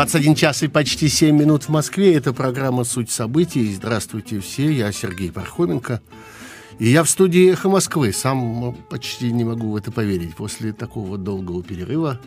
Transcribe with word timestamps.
21 0.00 0.34
час 0.34 0.62
и 0.62 0.68
почти 0.68 1.10
7 1.10 1.36
минут 1.36 1.64
в 1.64 1.68
Москве. 1.68 2.14
Это 2.14 2.32
программа 2.32 2.84
«Суть 2.84 3.10
событий». 3.10 3.70
Здравствуйте 3.74 4.40
все, 4.40 4.72
я 4.72 4.92
Сергей 4.92 5.30
Пархоменко. 5.30 6.00
И 6.78 6.88
я 6.88 7.04
в 7.04 7.10
студии 7.10 7.50
«Эхо 7.50 7.68
Москвы». 7.68 8.10
Сам 8.14 8.74
почти 8.88 9.30
не 9.30 9.44
могу 9.44 9.72
в 9.72 9.76
это 9.76 9.92
поверить. 9.92 10.34
После 10.34 10.72
такого 10.72 11.18
долгого 11.18 11.62
перерыва 11.62 12.18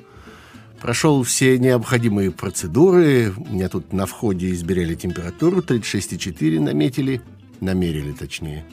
прошел 0.81 1.23
все 1.23 1.57
необходимые 1.57 2.29
процедуры. 2.29 3.33
Меня 3.49 3.69
тут 3.69 3.91
на 3.91 4.05
входе 4.05 4.51
измеряли 4.51 4.93
температуру, 4.93 5.61
36,4 5.61 6.59
наметили. 6.59 7.23
Намерили, 7.59 8.11
точнее. 8.11 8.65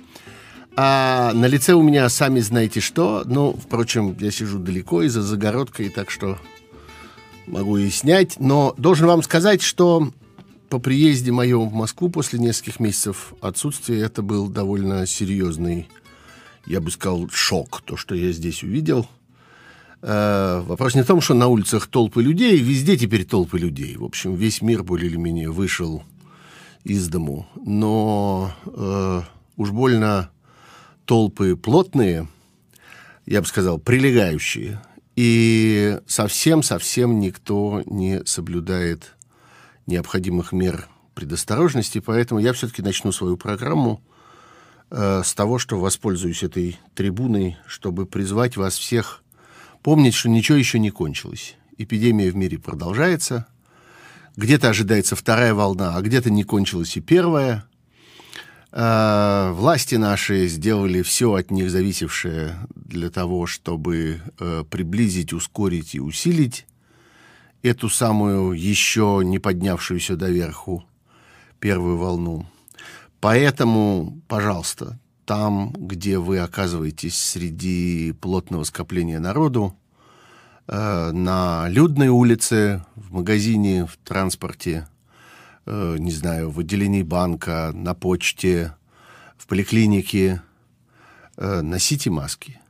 А 0.77 1.33
на 1.33 1.47
лице 1.47 1.73
у 1.73 1.81
меня 1.81 2.07
сами 2.11 2.41
знаете 2.41 2.81
что. 2.81 3.23
Ну, 3.25 3.59
впрочем, 3.59 4.15
я 4.21 4.31
сижу 4.31 4.59
далеко 4.59 5.01
и 5.01 5.09
за 5.09 5.23
загородкой, 5.23 5.89
так 5.89 6.11
что 6.11 6.37
могу 7.51 7.77
и 7.77 7.91
снять. 7.91 8.37
Но 8.39 8.75
должен 8.79 9.07
вам 9.07 9.23
сказать, 9.23 9.63
что 9.63 10.11
по 10.69 10.79
приезде 10.79 11.33
моем 11.33 11.69
в 11.69 11.73
Москву 11.73 12.09
после 12.09 12.39
нескольких 12.39 12.81
месяцев 12.81 13.35
отсутствия 13.41 14.01
это 14.01 14.23
был 14.23 14.49
довольно 14.49 15.07
серьезный, 15.07 15.89
я 16.67 16.81
бы 16.81 16.91
сказал, 16.91 17.29
шок, 17.31 17.83
то, 17.83 17.97
что 17.97 18.15
я 18.15 18.33
здесь 18.33 18.63
увидел. 18.63 19.09
Э, 20.03 20.63
вопрос 20.65 20.95
не 20.95 21.03
в 21.03 21.07
том, 21.07 21.21
что 21.21 21.35
на 21.35 21.49
улицах 21.49 21.89
толпы 21.89 22.23
людей, 22.23 22.57
везде 22.59 22.97
теперь 22.97 23.25
толпы 23.25 23.59
людей. 23.59 23.97
В 23.97 24.05
общем, 24.05 24.35
весь 24.35 24.63
мир 24.63 24.83
более 24.83 25.11
или 25.11 25.17
менее 25.17 25.51
вышел 25.51 26.03
из 26.85 27.09
дому. 27.09 27.49
Но 27.57 28.53
э, 28.67 29.23
уж 29.57 29.71
больно 29.71 30.31
толпы 31.05 31.57
плотные, 31.57 32.29
я 33.27 33.41
бы 33.41 33.47
сказал, 33.47 33.79
прилегающие. 33.79 34.81
И 35.17 35.99
совсем-совсем 36.07 37.19
никто 37.19 37.83
не 37.87 38.25
соблюдает 38.25 39.17
необходимых 39.87 40.53
мер 40.53 40.89
предосторожности, 41.15 41.99
поэтому 41.99 42.41
я 42.41 42.53
все-таки 42.53 42.83
начну 42.83 43.13
свою 43.13 43.37
программу 43.37 44.03
э, 44.91 45.23
с 45.25 45.35
того, 45.35 45.59
что 45.59 45.79
воспользуюсь 45.79 46.43
этой 46.43 46.79
трибуной, 46.95 47.59
чтобы 47.67 48.07
призвать 48.07 48.57
вас 48.57 48.79
всех 48.79 49.23
помнить, 49.83 50.15
что 50.15 50.29
ничего 50.29 50.57
еще 50.57 50.79
не 50.79 50.91
кончилось. 50.91 51.57
Эпидемия 51.77 52.31
в 52.31 52.37
мире 52.37 52.59
продолжается, 52.59 53.47
где-то 54.37 54.69
ожидается 54.69 55.17
вторая 55.17 55.55
волна, 55.55 55.97
а 55.97 56.03
где-то 56.03 56.31
не 56.31 56.45
кончилась 56.45 56.97
и 56.97 57.01
первая. 57.01 57.65
Э, 58.73 59.51
власти 59.53 59.97
наши 59.97 60.47
сделали 60.47 61.03
все 61.03 61.35
от 61.35 61.51
них 61.51 61.71
зависевшее 61.71 62.57
для 62.75 63.11
того, 63.11 63.47
чтобы 63.47 64.21
э, 64.39 64.65
приблизить, 64.71 65.33
ускорить 65.33 65.95
и 65.95 66.01
усилить 66.01 66.67
эту 67.63 67.89
самую 67.89 68.53
еще 68.53 69.23
не 69.25 69.39
поднявшуюся 69.39 70.17
доверху 70.17 70.85
первую 71.59 71.99
волну. 71.99 72.47
Поэтому, 73.21 74.23
пожалуйста, 74.29 74.99
там, 75.27 75.73
где 75.73 76.19
вы 76.19 76.39
оказываетесь 76.39 77.17
среди 77.17 78.13
плотного 78.21 78.65
скопления 78.65 79.19
народу, 79.19 79.77
э, 80.69 81.11
на 81.13 81.69
людной 81.69 82.09
улице, 82.09 82.85
в 82.95 83.13
магазине, 83.13 83.85
в 83.85 83.97
транспорте, 84.05 84.89
э, 85.67 85.97
не 85.99 86.13
знаю, 86.13 86.51
в 86.51 86.59
отделении 86.61 87.03
банка, 87.03 87.71
на 87.75 87.95
почте, 87.95 88.75
в 89.37 89.47
поликлинике, 89.47 90.43
э, 91.37 91.61
носите 91.61 92.11
маски. 92.11 92.61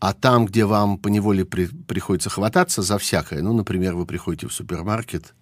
А 0.00 0.12
там, 0.12 0.46
где 0.46 0.66
вам 0.66 0.98
поневоле 0.98 1.44
при, 1.44 1.66
приходится 1.66 2.28
хвататься 2.28 2.82
за 2.82 2.98
всякое, 2.98 3.42
ну, 3.42 3.52
например, 3.52 3.94
вы 3.94 4.04
приходите 4.04 4.46
в 4.46 4.52
супермаркет 4.52 5.34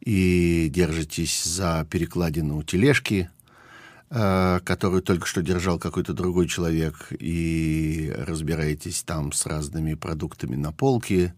и 0.00 0.68
держитесь 0.72 1.42
за 1.42 1.86
перекладину 1.90 2.62
тележки, 2.62 3.30
э, 4.10 4.60
которую 4.64 5.02
только 5.02 5.26
что 5.26 5.42
держал 5.42 5.78
какой-то 5.78 6.12
другой 6.12 6.46
человек, 6.46 7.08
и 7.10 8.12
разбираетесь 8.16 9.02
там 9.02 9.32
с 9.32 9.46
разными 9.46 9.94
продуктами 9.94 10.56
на 10.56 10.72
полке, 10.72 11.34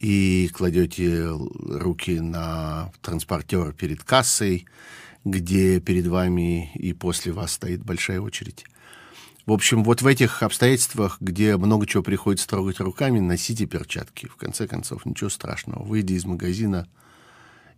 и 0.00 0.48
кладете 0.48 1.28
руки 1.28 2.18
на 2.20 2.90
транспортер 3.02 3.74
перед 3.74 4.02
кассой, 4.02 4.66
где 5.24 5.78
перед 5.78 6.06
вами 6.06 6.72
и 6.74 6.94
после 6.94 7.32
вас 7.32 7.52
стоит 7.52 7.84
большая 7.84 8.20
очередь. 8.20 8.64
В 9.44 9.52
общем, 9.52 9.84
вот 9.84 10.00
в 10.00 10.06
этих 10.06 10.42
обстоятельствах, 10.42 11.18
где 11.20 11.56
много 11.56 11.86
чего 11.86 12.02
приходится 12.02 12.48
трогать 12.48 12.80
руками, 12.80 13.20
носите 13.20 13.66
перчатки. 13.66 14.26
В 14.26 14.36
конце 14.36 14.66
концов, 14.66 15.04
ничего 15.04 15.28
страшного. 15.28 15.82
Выйдя 15.82 16.14
из 16.14 16.24
магазина, 16.24 16.88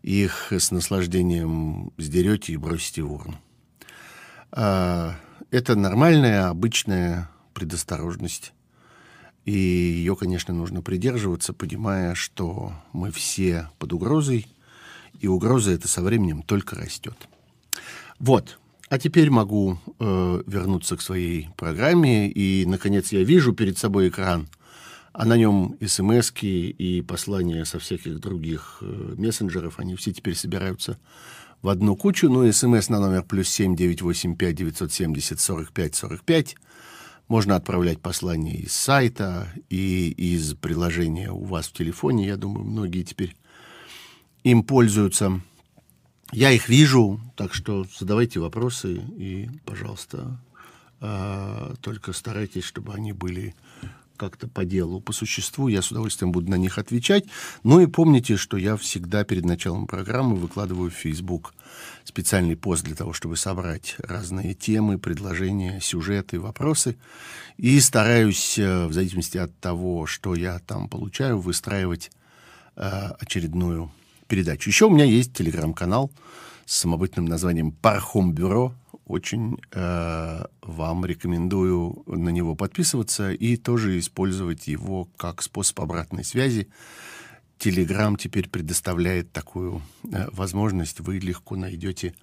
их 0.02 0.52
с 0.52 0.70
наслаждением 0.70 1.92
сдерете 1.98 2.52
и 2.52 2.56
бросите 2.56 3.02
в 3.02 3.12
урну. 3.12 3.40
А, 4.52 5.16
это 5.50 5.74
нормальная, 5.74 6.48
обычная 6.48 7.30
предосторожность. 7.54 8.52
И 9.44 9.52
ее, 9.52 10.14
конечно, 10.14 10.54
нужно 10.54 10.82
придерживаться, 10.82 11.52
понимая, 11.52 12.14
что 12.14 12.72
мы 12.92 13.10
все 13.10 13.68
под 13.78 13.92
угрозой, 13.92 14.46
и 15.20 15.26
угроза 15.26 15.72
эта 15.72 15.88
со 15.88 16.02
временем 16.02 16.42
только 16.42 16.76
растет. 16.76 17.16
Вот. 18.18 18.58
А 18.88 18.98
теперь 18.98 19.30
могу 19.30 19.78
э, 19.98 20.42
вернуться 20.46 20.96
к 20.96 21.02
своей 21.02 21.48
программе, 21.56 22.30
и, 22.30 22.66
наконец, 22.66 23.10
я 23.10 23.24
вижу 23.24 23.52
перед 23.52 23.78
собой 23.78 24.10
экран, 24.10 24.48
а 25.12 25.24
на 25.24 25.36
нем 25.36 25.76
смс 25.84 26.32
и 26.42 27.04
послания 27.06 27.64
со 27.64 27.78
всяких 27.78 28.20
других 28.20 28.78
э, 28.80 29.14
мессенджеров, 29.16 29.78
они 29.78 29.96
все 29.96 30.12
теперь 30.12 30.34
собираются 30.34 30.98
в 31.62 31.68
одну 31.68 31.96
кучу, 31.96 32.28
ну, 32.28 32.50
смс 32.52 32.88
на 32.88 33.00
номер 33.00 33.22
плюс 33.22 33.48
7 33.48 33.76
985 33.76 34.54
970 34.54 35.40
45 35.40 35.94
45, 35.94 36.56
можно 37.32 37.56
отправлять 37.56 37.98
послания 37.98 38.56
из 38.56 38.74
сайта 38.74 39.50
и 39.70 40.10
из 40.10 40.52
приложения 40.52 41.30
у 41.30 41.44
вас 41.44 41.68
в 41.68 41.72
телефоне. 41.72 42.26
Я 42.26 42.36
думаю, 42.36 42.66
многие 42.66 43.04
теперь 43.04 43.38
им 44.44 44.62
пользуются. 44.62 45.40
Я 46.30 46.50
их 46.50 46.68
вижу, 46.68 47.22
так 47.34 47.54
что 47.54 47.86
задавайте 47.98 48.38
вопросы 48.38 48.96
и, 49.16 49.48
пожалуйста, 49.64 50.42
э, 51.00 51.74
только 51.80 52.12
старайтесь, 52.12 52.64
чтобы 52.64 52.92
они 52.92 53.14
были 53.14 53.54
как-то 54.16 54.48
по 54.48 54.64
делу, 54.64 55.00
по 55.00 55.12
существу. 55.12 55.68
Я 55.68 55.82
с 55.82 55.90
удовольствием 55.90 56.32
буду 56.32 56.50
на 56.50 56.56
них 56.56 56.78
отвечать. 56.78 57.24
Ну 57.62 57.80
и 57.80 57.86
помните, 57.86 58.36
что 58.36 58.56
я 58.56 58.76
всегда 58.76 59.24
перед 59.24 59.44
началом 59.44 59.86
программы 59.86 60.36
выкладываю 60.36 60.90
в 60.90 60.94
Facebook 60.94 61.54
специальный 62.04 62.56
пост 62.56 62.84
для 62.84 62.94
того, 62.94 63.12
чтобы 63.12 63.36
собрать 63.36 63.96
разные 63.98 64.54
темы, 64.54 64.98
предложения, 64.98 65.80
сюжеты, 65.80 66.40
вопросы. 66.40 66.96
И 67.56 67.80
стараюсь, 67.80 68.58
э, 68.58 68.86
в 68.86 68.92
зависимости 68.92 69.38
от 69.38 69.56
того, 69.58 70.06
что 70.06 70.34
я 70.34 70.58
там 70.60 70.88
получаю, 70.88 71.40
выстраивать 71.40 72.10
э, 72.76 73.10
очередную 73.18 73.90
передачу. 74.26 74.70
Еще 74.70 74.86
у 74.86 74.90
меня 74.90 75.04
есть 75.04 75.34
телеграм-канал 75.34 76.10
с 76.64 76.78
самобытным 76.78 77.26
названием 77.26 77.72
«Пархом 77.72 78.32
Бюро». 78.32 78.74
Очень 79.06 79.58
э, 79.72 80.44
вам 80.62 81.04
рекомендую 81.04 82.02
на 82.06 82.30
него 82.30 82.54
подписываться 82.54 83.32
и 83.32 83.56
тоже 83.56 83.98
использовать 83.98 84.68
его 84.68 85.08
как 85.16 85.42
способ 85.42 85.80
обратной 85.80 86.24
связи. 86.24 86.68
Телеграм 87.58 88.16
теперь 88.16 88.48
предоставляет 88.48 89.32
такую 89.32 89.82
э, 90.04 90.28
возможность. 90.32 91.00
Вы 91.00 91.18
легко 91.18 91.56
найдете 91.56 92.14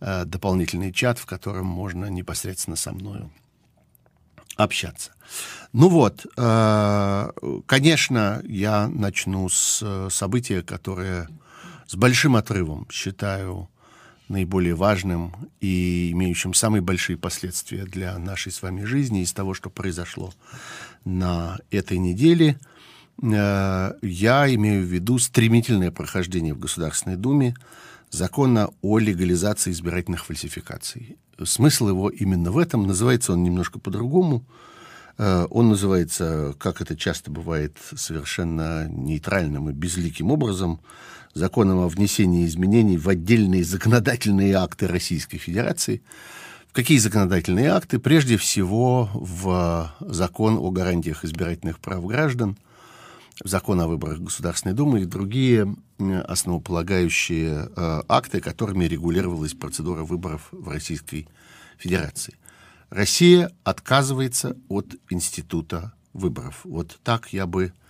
э, 0.00 0.24
дополнительный 0.24 0.92
чат, 0.92 1.18
в 1.18 1.26
котором 1.26 1.66
можно 1.66 2.06
непосредственно 2.06 2.76
со 2.76 2.92
мною 2.92 3.30
общаться. 4.56 5.12
Ну 5.72 5.88
вот, 5.88 6.26
э, 6.36 7.30
конечно, 7.66 8.42
я 8.44 8.88
начну 8.88 9.48
с 9.48 9.80
э, 9.82 10.08
события, 10.10 10.62
которое 10.62 11.28
с 11.86 11.94
большим 11.94 12.36
отрывом 12.36 12.86
считаю 12.90 13.68
наиболее 14.32 14.74
важным 14.74 15.32
и 15.60 16.10
имеющим 16.12 16.54
самые 16.54 16.80
большие 16.80 17.16
последствия 17.16 17.84
для 17.84 18.18
нашей 18.18 18.50
с 18.50 18.62
вами 18.62 18.84
жизни 18.84 19.22
из 19.22 19.32
того, 19.32 19.54
что 19.54 19.70
произошло 19.70 20.32
на 21.04 21.58
этой 21.70 21.98
неделе. 21.98 22.58
Э, 23.22 23.92
я 24.02 24.54
имею 24.54 24.82
в 24.82 24.86
виду 24.86 25.18
стремительное 25.18 25.90
прохождение 25.90 26.54
в 26.54 26.58
Государственной 26.58 27.16
Думе 27.16 27.54
закона 28.10 28.70
о 28.80 28.98
легализации 28.98 29.70
избирательных 29.70 30.24
фальсификаций. 30.24 31.18
Смысл 31.44 31.88
его 31.88 32.08
именно 32.10 32.50
в 32.50 32.58
этом. 32.58 32.86
Называется 32.86 33.32
он 33.32 33.42
немножко 33.42 33.78
по-другому. 33.78 34.44
Э, 35.18 35.46
он 35.50 35.68
называется, 35.68 36.54
как 36.58 36.80
это 36.80 36.96
часто 36.96 37.30
бывает, 37.30 37.76
совершенно 37.94 38.88
нейтральным 38.88 39.68
и 39.68 39.74
безликим 39.74 40.30
образом, 40.30 40.80
законом 41.34 41.78
о 41.78 41.88
внесении 41.88 42.46
изменений 42.46 42.96
в 42.96 43.08
отдельные 43.08 43.64
законодательные 43.64 44.54
акты 44.54 44.86
Российской 44.86 45.38
Федерации. 45.38 46.02
В 46.68 46.72
какие 46.74 46.98
законодательные 46.98 47.70
акты? 47.70 47.98
Прежде 47.98 48.36
всего, 48.36 49.10
в 49.14 49.94
закон 50.00 50.56
о 50.58 50.70
гарантиях 50.70 51.24
избирательных 51.24 51.78
прав 51.78 52.06
граждан, 52.06 52.56
в 53.42 53.48
закон 53.48 53.80
о 53.80 53.88
выборах 53.88 54.20
Государственной 54.20 54.74
Думы 54.74 55.02
и 55.02 55.06
другие 55.06 55.74
основополагающие 55.98 57.68
э, 57.74 58.02
акты, 58.08 58.40
которыми 58.40 58.84
регулировалась 58.84 59.54
процедура 59.54 60.02
выборов 60.02 60.48
в 60.50 60.68
Российской 60.68 61.28
Федерации. 61.78 62.36
Россия 62.90 63.50
отказывается 63.64 64.56
от 64.68 64.96
института 65.10 65.92
выборов. 66.12 66.60
Вот 66.64 66.98
так 67.02 67.32
я 67.32 67.46
бы 67.46 67.64
э, 67.64 67.70
э, 67.70 67.81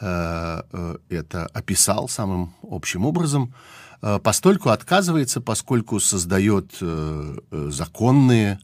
это 0.00 1.46
описал 1.52 2.08
самым 2.08 2.54
общим 2.62 3.04
образом. 3.04 3.54
Э, 4.00 4.18
постольку 4.22 4.68
отказывается, 4.70 5.40
поскольку 5.40 6.00
создает 6.00 6.76
э, 6.80 7.38
э 7.50 7.70
законные, 7.72 8.60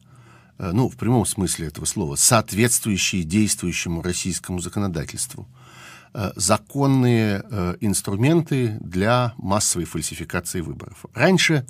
э, 0.59 0.71
ну, 0.73 0.89
в 0.89 0.97
прямом 0.97 1.27
смысле 1.27 1.67
этого 1.67 1.85
слова, 1.87 2.17
соответствующие 2.17 3.25
действующему 3.25 4.03
российскому 4.03 4.61
законодательству 4.61 5.49
Э, 6.17 6.31
законные 6.37 7.43
э, 7.51 7.75
инструменты 7.81 8.79
для 8.81 9.35
массовой 9.37 9.85
фальсификации 9.85 10.61
выборов. 10.61 11.07
Раньше 11.13 11.67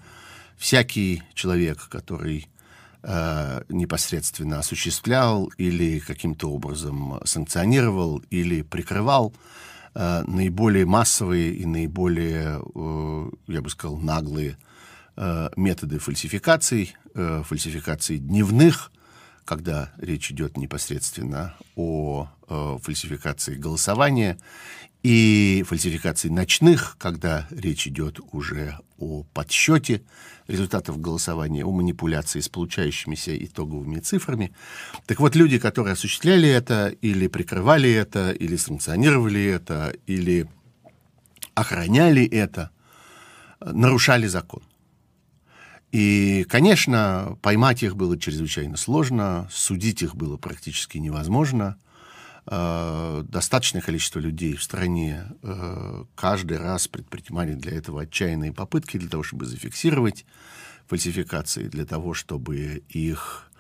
всякий 0.59 1.23
человек, 1.33 1.89
который 1.89 2.47
э, 3.05 3.63
непосредственно 3.69 4.59
осуществлял 4.59 5.47
или 5.59 6.01
каким-то 6.01 6.51
образом 6.51 7.21
санкционировал 7.25 8.23
или 8.31 8.63
прикрывал 8.63 9.33
наиболее 9.95 10.87
массовые 10.87 11.55
и 11.55 11.65
наиболее, 11.67 12.61
я 13.47 13.63
бы 13.63 13.71
сказал, 13.71 13.97
наглые 13.99 14.59
методы 15.55 16.01
фальсификаций, 16.01 16.97
фальсификаций 17.15 18.19
дневных 18.19 18.91
когда 19.45 19.93
речь 19.99 20.31
идет 20.31 20.57
непосредственно 20.57 21.55
о 21.77 22.29
э, 22.49 22.79
фальсификации 22.83 23.57
голосования, 23.57 24.39
и 25.05 25.63
фальсификации 25.69 26.31
ночных, 26.31 26.97
когда 26.99 27.47
речь 27.51 27.87
идет 27.87 28.21
уже 28.33 28.79
о 28.99 29.23
подсчете 29.35 30.03
результатов 30.49 30.99
голосования, 30.99 31.63
о 31.63 31.71
манипуляции 31.71 32.41
с 32.41 32.49
получающимися 32.49 33.37
итоговыми 33.37 34.01
цифрами. 34.01 34.55
Так 35.05 35.21
вот, 35.21 35.37
люди, 35.37 35.59
которые 35.59 35.93
осуществляли 35.93 36.49
это, 36.49 36.89
или 36.89 37.27
прикрывали 37.27 37.93
это, 37.93 38.31
или 38.31 38.57
санкционировали 38.57 39.45
это, 39.45 39.95
или 40.07 40.49
охраняли 41.55 42.25
это, 42.25 42.71
нарушали 43.61 44.27
закон. 44.27 44.63
И, 45.93 46.47
конечно, 46.49 47.39
поймать 47.43 47.83
их 47.83 47.95
было 47.95 48.19
чрезвычайно 48.19 48.79
сложно, 48.79 49.49
судить 49.53 50.03
их 50.03 50.17
было 50.17 50.39
практически 50.39 50.97
невозможно. 50.97 51.77
Э, 52.47 53.25
достаточное 53.27 53.81
количество 53.81 54.19
людей 54.19 54.55
в 54.55 54.63
стране 54.63 55.25
э, 55.43 56.05
каждый 56.15 56.59
раз 56.59 56.89
предпринимали 56.89 57.55
для 57.55 57.73
этого 57.73 58.03
отчаянные 58.03 58.53
попытки, 58.53 58.99
для 58.99 59.09
того, 59.09 59.23
чтобы 59.23 59.47
зафиксировать 59.47 60.27
фальсификации, 60.87 61.69
для 61.69 61.87
того, 61.87 62.13
чтобы 62.13 62.83
их 62.91 63.51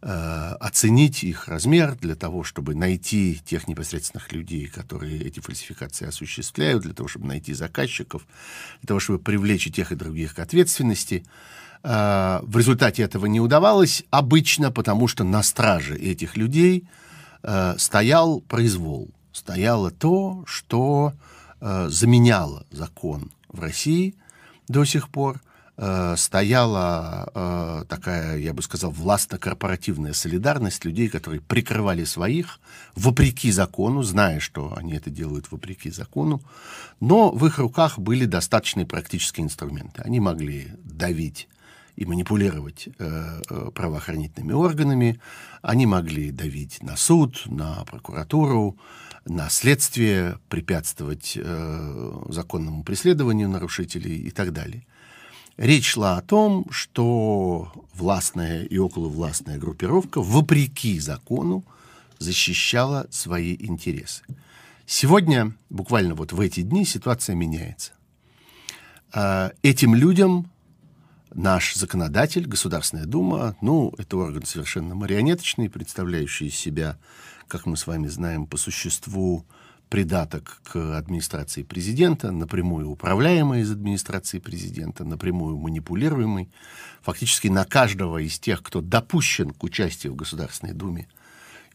э, 0.00 0.08
оценить 0.08 1.22
их 1.22 1.48
размер, 1.48 1.96
для 1.96 2.14
того, 2.14 2.42
чтобы 2.42 2.74
найти 2.74 3.38
тех 3.44 3.68
непосредственных 3.68 4.32
людей, 4.32 4.68
которые 4.68 5.20
эти 5.20 5.40
фальсификации 5.40 6.08
осуществляют, 6.08 6.84
для 6.84 6.94
того, 6.94 7.10
чтобы 7.10 7.26
найти 7.26 7.52
заказчиков, 7.52 8.26
для 8.80 8.88
того, 8.88 9.00
чтобы 9.00 9.18
привлечь 9.18 9.66
и 9.66 9.70
тех, 9.70 9.92
и 9.92 9.96
других 9.96 10.34
к 10.34 10.38
ответственности. 10.38 11.24
В 11.82 12.56
результате 12.56 13.02
этого 13.02 13.24
не 13.24 13.40
удавалось 13.40 14.04
обычно, 14.10 14.70
потому 14.70 15.08
что 15.08 15.24
на 15.24 15.42
страже 15.42 15.96
этих 15.96 16.36
людей 16.36 16.86
э, 17.42 17.74
стоял 17.78 18.40
произвол, 18.40 19.10
стояло 19.32 19.90
то, 19.90 20.42
что 20.46 21.12
э, 21.60 21.88
заменяло 21.88 22.66
закон 22.70 23.30
в 23.48 23.60
России 23.60 24.14
до 24.68 24.84
сих 24.84 25.08
пор, 25.08 25.40
стояла 26.16 27.86
такая, 27.88 28.36
я 28.36 28.52
бы 28.52 28.62
сказал, 28.62 28.90
властно-корпоративная 28.90 30.12
солидарность 30.12 30.84
людей, 30.84 31.08
которые 31.08 31.40
прикрывали 31.40 32.04
своих 32.04 32.60
вопреки 32.94 33.50
закону, 33.50 34.02
зная, 34.02 34.40
что 34.40 34.76
они 34.76 34.92
это 34.92 35.08
делают 35.08 35.50
вопреки 35.50 35.90
закону, 35.90 36.42
но 37.00 37.30
в 37.30 37.46
их 37.46 37.58
руках 37.58 37.98
были 37.98 38.26
достаточные 38.26 38.84
практические 38.84 39.46
инструменты. 39.46 40.02
Они 40.02 40.20
могли 40.20 40.68
давить 40.84 41.48
и 42.00 42.06
манипулировать 42.06 42.88
э, 42.98 43.42
э, 43.50 43.70
правоохранительными 43.74 44.54
органами. 44.54 45.20
Они 45.60 45.84
могли 45.84 46.30
давить 46.32 46.82
на 46.82 46.96
суд, 46.96 47.42
на 47.44 47.84
прокуратуру, 47.84 48.78
на 49.26 49.50
следствие, 49.50 50.38
препятствовать 50.48 51.36
э, 51.36 52.22
законному 52.30 52.84
преследованию 52.84 53.50
нарушителей 53.50 54.16
и 54.16 54.30
так 54.30 54.54
далее. 54.54 54.86
Речь 55.58 55.90
шла 55.90 56.16
о 56.16 56.22
том, 56.22 56.64
что 56.70 57.70
властная 57.92 58.64
и 58.64 58.78
околовластная 58.78 59.58
группировка, 59.58 60.22
вопреки 60.22 60.98
закону, 60.98 61.64
защищала 62.18 63.08
свои 63.10 63.56
интересы. 63.60 64.22
Сегодня, 64.86 65.52
буквально 65.68 66.14
вот 66.14 66.32
в 66.32 66.40
эти 66.40 66.62
дни, 66.62 66.86
ситуация 66.86 67.36
меняется. 67.36 67.92
Э, 69.12 69.50
этим 69.62 69.94
людям 69.94 70.50
наш 71.34 71.74
законодатель, 71.74 72.46
Государственная 72.46 73.06
Дума, 73.06 73.56
ну, 73.60 73.94
это 73.98 74.16
орган 74.16 74.44
совершенно 74.44 74.94
марионеточный, 74.94 75.70
представляющий 75.70 76.48
из 76.48 76.54
себя, 76.54 76.98
как 77.48 77.66
мы 77.66 77.76
с 77.76 77.86
вами 77.86 78.08
знаем, 78.08 78.46
по 78.46 78.56
существу 78.56 79.44
придаток 79.88 80.60
к 80.64 80.96
администрации 80.96 81.64
президента, 81.64 82.30
напрямую 82.30 82.88
управляемый 82.88 83.62
из 83.62 83.72
администрации 83.72 84.38
президента, 84.38 85.04
напрямую 85.04 85.56
манипулируемый. 85.56 86.48
Фактически 87.02 87.48
на 87.48 87.64
каждого 87.64 88.18
из 88.18 88.38
тех, 88.38 88.62
кто 88.62 88.80
допущен 88.80 89.50
к 89.50 89.64
участию 89.64 90.12
в 90.12 90.16
Государственной 90.16 90.74
Думе, 90.74 91.08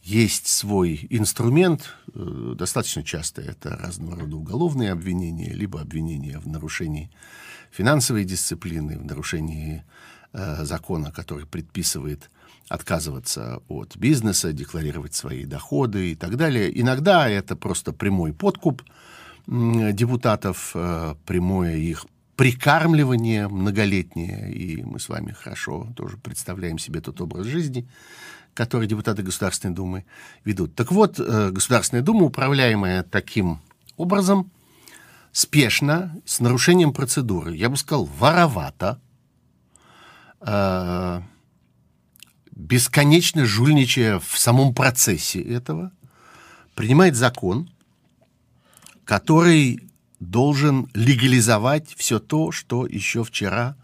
есть 0.02 0.48
свой 0.48 1.08
инструмент, 1.10 1.96
э, 2.14 2.54
достаточно 2.56 3.04
часто 3.04 3.42
это 3.42 3.76
разного 3.76 4.16
рода 4.16 4.36
уголовные 4.38 4.92
обвинения, 4.92 5.52
либо 5.52 5.82
обвинения 5.82 6.40
в 6.40 6.48
нарушении 6.48 7.12
финансовой 7.76 8.24
дисциплины, 8.24 8.98
в 8.98 9.06
нарушении 9.06 9.84
э, 10.34 10.64
закона, 10.64 11.12
который 11.12 11.46
предписывает 11.46 12.30
отказываться 12.70 13.62
от 13.68 13.98
бизнеса, 13.98 14.54
декларировать 14.54 15.14
свои 15.14 15.46
доходы 15.46 16.12
и 16.12 16.16
так 16.16 16.38
далее. 16.38 16.82
Иногда 16.82 17.30
это 17.30 17.56
просто 17.56 17.92
прямой 17.92 18.34
подкуп 18.34 18.82
депутатов, 19.48 20.72
э, 20.74 21.16
прямое 21.26 21.76
их 21.76 22.06
прикармливание 22.36 23.48
многолетнее, 23.48 24.52
и 24.52 24.84
мы 24.84 25.00
с 25.00 25.08
вами 25.10 25.32
хорошо 25.32 25.88
тоже 25.96 26.18
представляем 26.18 26.78
себе 26.80 27.02
тот 27.02 27.22
образ 27.22 27.46
жизни, 27.46 27.88
который 28.54 28.88
депутаты 28.88 29.22
Государственной 29.22 29.76
Думы 29.76 30.06
ведут. 30.44 30.76
Так 30.76 30.92
вот, 30.92 31.20
э, 31.20 31.52
Государственная 31.52 32.04
Дума, 32.04 32.24
управляемая 32.24 33.04
таким 33.04 33.60
образом, 33.98 34.52
спешно, 35.36 36.16
с 36.24 36.40
нарушением 36.40 36.94
процедуры, 36.94 37.58
я 37.58 37.70
бы 37.70 37.76
сказал, 37.76 38.06
воровато, 38.06 39.02
э, 40.40 41.22
бесконечно 42.52 43.46
жульничая 43.46 44.20
в 44.20 44.40
самом 44.40 44.74
процессе 44.74 45.42
этого, 45.42 45.92
принимает 46.74 47.18
закон, 47.18 47.70
который 49.04 49.82
должен 50.22 50.90
легализовать 50.94 51.94
все 51.98 52.20
то, 52.20 52.54
что 52.54 52.86
еще 52.86 53.26
вчера 53.26 53.76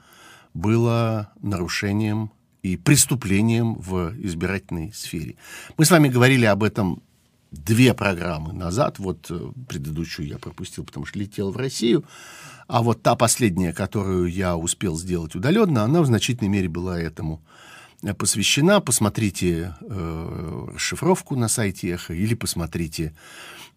было 0.53 1.33
нарушением 1.41 2.31
и 2.63 2.77
преступлением 2.77 3.73
в 3.73 4.13
избирательной 4.25 4.93
сфере. 4.93 5.35
Мы 5.77 5.83
с 5.83 5.91
вами 5.91 6.07
говорили 6.07 6.45
об 6.45 6.63
этом 6.63 7.03
две 7.51 7.93
программы 7.93 8.53
назад. 8.53 8.97
Вот 8.99 9.27
э, 9.29 9.51
предыдущую 9.67 10.27
я 10.27 10.37
пропустил, 10.37 10.85
потому 10.85 11.05
что 11.05 11.19
летел 11.19 11.51
в 11.51 11.57
Россию. 11.57 12.05
А 12.67 12.81
вот 12.81 13.01
та 13.03 13.15
последняя, 13.15 13.73
которую 13.73 14.31
я 14.31 14.55
успел 14.55 14.97
сделать 14.97 15.35
удаленно, 15.35 15.83
она 15.83 16.01
в 16.01 16.05
значительной 16.05 16.49
мере 16.49 16.69
была 16.69 16.99
этому 16.99 17.41
э, 18.01 18.13
посвящена. 18.13 18.79
Посмотрите 18.79 19.75
э, 19.81 20.67
расшифровку 20.73 21.35
на 21.35 21.49
сайте 21.49 21.89
Эхо 21.89 22.13
или 22.13 22.33
посмотрите, 22.33 23.13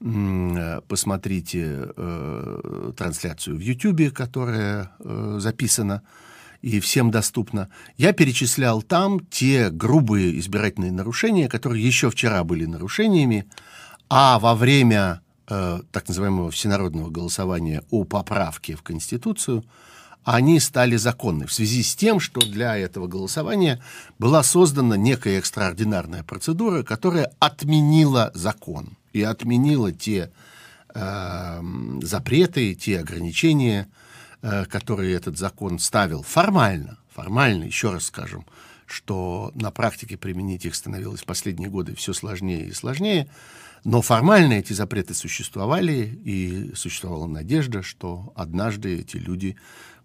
э, 0.01 0.81
посмотрите 0.87 1.91
э, 1.97 2.93
трансляцию 2.97 3.57
в 3.57 3.61
Ютьюбе, 3.61 4.13
которая 4.13 4.93
э, 5.01 5.39
записана 5.41 6.03
и 6.65 6.81
всем 6.81 7.11
доступно. 7.11 7.69
Я 7.99 8.15
перечислял 8.15 8.81
там 8.81 9.21
те 9.21 9.69
грубые 9.69 10.39
избирательные 10.39 10.93
нарушения, 10.93 11.47
которые 11.47 11.85
еще 11.85 12.09
вчера 12.09 12.43
были 12.43 12.65
нарушениями, 12.65 13.45
а 14.09 14.39
во 14.39 14.55
время 14.55 15.21
э, 15.47 15.81
так 15.93 16.09
называемого 16.09 16.51
всенародного 16.51 17.11
голосования 17.11 17.83
о 17.91 18.05
поправке 18.05 18.77
в 18.77 18.83
Конституцию 18.83 19.63
они 20.25 20.59
стали 20.59 20.97
законны 20.97 21.47
в 21.47 21.53
связи 21.53 21.83
с 21.83 21.95
тем, 21.95 22.19
что 22.19 22.41
для 22.41 22.79
этого 22.79 23.09
голосования 23.09 23.83
была 24.19 24.43
создана 24.43 24.97
некая 24.97 25.41
экстраординарная 25.41 26.23
процедура, 26.23 26.83
которая 26.83 27.31
отменила 27.41 28.31
закон 28.33 28.97
и 29.13 29.21
отменила 29.21 29.93
те 29.93 30.33
э, 30.95 31.63
запреты, 32.01 32.75
те 32.75 33.01
ограничения, 33.01 33.87
э, 34.45 34.67
которые 34.67 35.15
этот 35.15 35.39
закон 35.39 35.79
ставил 35.79 36.23
формально, 36.23 36.99
формально, 37.09 37.65
еще 37.65 37.91
раз 37.91 38.05
скажем, 38.05 38.45
что 38.87 39.51
на 39.55 39.71
практике 39.71 40.19
применить 40.19 40.67
их 40.67 40.75
становилось 40.75 41.23
в 41.23 41.25
последние 41.25 41.71
годы 41.71 41.95
все 41.95 42.13
сложнее 42.13 42.67
и 42.67 42.73
сложнее, 42.73 43.27
но 43.85 44.03
формально 44.03 44.55
эти 44.55 44.75
запреты 44.75 45.15
существовали, 45.15 46.21
и 46.25 46.73
существовала 46.75 47.27
надежда, 47.27 47.83
что 47.83 48.33
однажды 48.37 48.99
эти 48.99 49.17
люди 49.17 49.57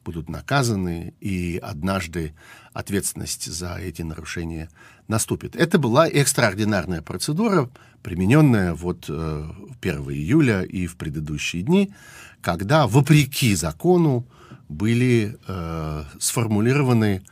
будут 0.05 0.29
наказаны, 0.29 1.13
и 1.19 1.59
однажды 1.61 2.33
ответственность 2.73 3.45
за 3.45 3.75
эти 3.75 4.01
нарушения 4.01 4.69
наступит. 5.07 5.55
Это 5.55 5.77
была 5.79 6.07
экстраординарная 6.07 7.01
процедура, 7.01 7.69
примененная 8.01 8.73
вот 8.73 9.05
э, 9.09 9.49
1 9.81 9.99
июля 10.11 10.61
и 10.63 10.87
в 10.87 10.95
предыдущие 10.95 11.63
дни, 11.63 11.93
когда, 12.41 12.87
вопреки 12.87 13.55
закону, 13.55 14.25
были 14.67 15.37
э, 15.47 16.03
сформулированы 16.19 17.23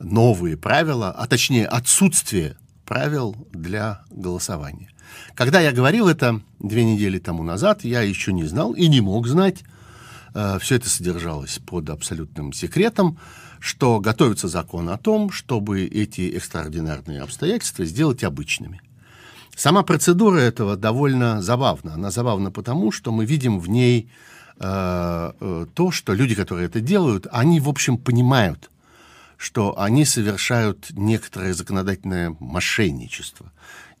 новые 0.00 0.56
правила, 0.56 1.10
а 1.10 1.26
точнее 1.26 1.66
отсутствие 1.66 2.56
правил 2.84 3.36
для 3.52 4.02
голосования. 4.10 4.90
Когда 5.34 5.60
я 5.60 5.72
говорил 5.72 6.08
это 6.08 6.40
две 6.58 6.84
недели 6.84 7.18
тому 7.18 7.42
назад, 7.42 7.84
я 7.84 8.02
еще 8.02 8.32
не 8.32 8.44
знал 8.44 8.72
и 8.72 8.88
не 8.88 9.00
мог 9.00 9.28
знать, 9.28 9.62
э, 10.34 10.58
все 10.60 10.76
это 10.76 10.88
содержалось 10.88 11.60
под 11.64 11.90
абсолютным 11.90 12.52
секретом, 12.52 13.18
что 13.60 14.00
готовится 14.00 14.48
закон 14.48 14.88
о 14.88 14.98
том, 14.98 15.30
чтобы 15.30 15.84
эти 15.84 16.22
экстраординарные 16.36 17.20
обстоятельства 17.20 17.84
сделать 17.84 18.24
обычными. 18.24 18.80
Сама 19.54 19.82
процедура 19.82 20.38
этого 20.38 20.76
довольно 20.76 21.42
забавна. 21.42 21.94
Она 21.94 22.10
забавна 22.10 22.50
потому, 22.50 22.90
что 22.90 23.12
мы 23.12 23.26
видим 23.26 23.60
в 23.60 23.68
ней 23.68 24.10
то, 24.60 25.90
что 25.90 26.12
люди, 26.12 26.34
которые 26.34 26.66
это 26.66 26.80
делают, 26.80 27.26
они, 27.32 27.60
в 27.60 27.68
общем, 27.68 27.96
понимают, 27.96 28.70
что 29.40 29.80
они 29.80 30.04
совершают 30.04 30.88
некоторое 30.90 31.54
законодательное 31.54 32.36
мошенничество, 32.40 33.50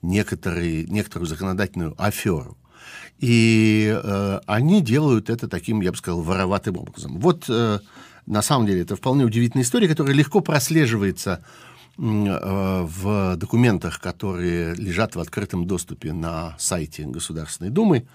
некоторые, 0.02 0.84
некоторую 0.84 1.26
законодательную 1.26 1.94
аферу. 1.96 2.58
И 3.20 3.90
э, 3.90 4.40
они 4.46 4.82
делают 4.82 5.30
это 5.30 5.48
таким, 5.48 5.80
я 5.80 5.92
бы 5.92 5.96
сказал, 5.96 6.20
вороватым 6.20 6.76
образом. 6.76 7.18
Вот 7.18 7.46
э, 7.48 7.78
на 8.26 8.42
самом 8.42 8.66
деле 8.66 8.82
это 8.82 8.96
вполне 8.96 9.24
удивительная 9.24 9.64
история, 9.64 9.88
которая 9.88 10.14
легко 10.14 10.40
прослеживается 10.40 11.42
э, 11.96 12.02
в 12.02 13.36
документах, 13.36 13.98
которые 13.98 14.74
лежат 14.74 15.16
в 15.16 15.20
открытом 15.20 15.66
доступе 15.66 16.12
на 16.12 16.54
сайте 16.58 17.04
Государственной 17.04 17.70
Думы. 17.70 18.06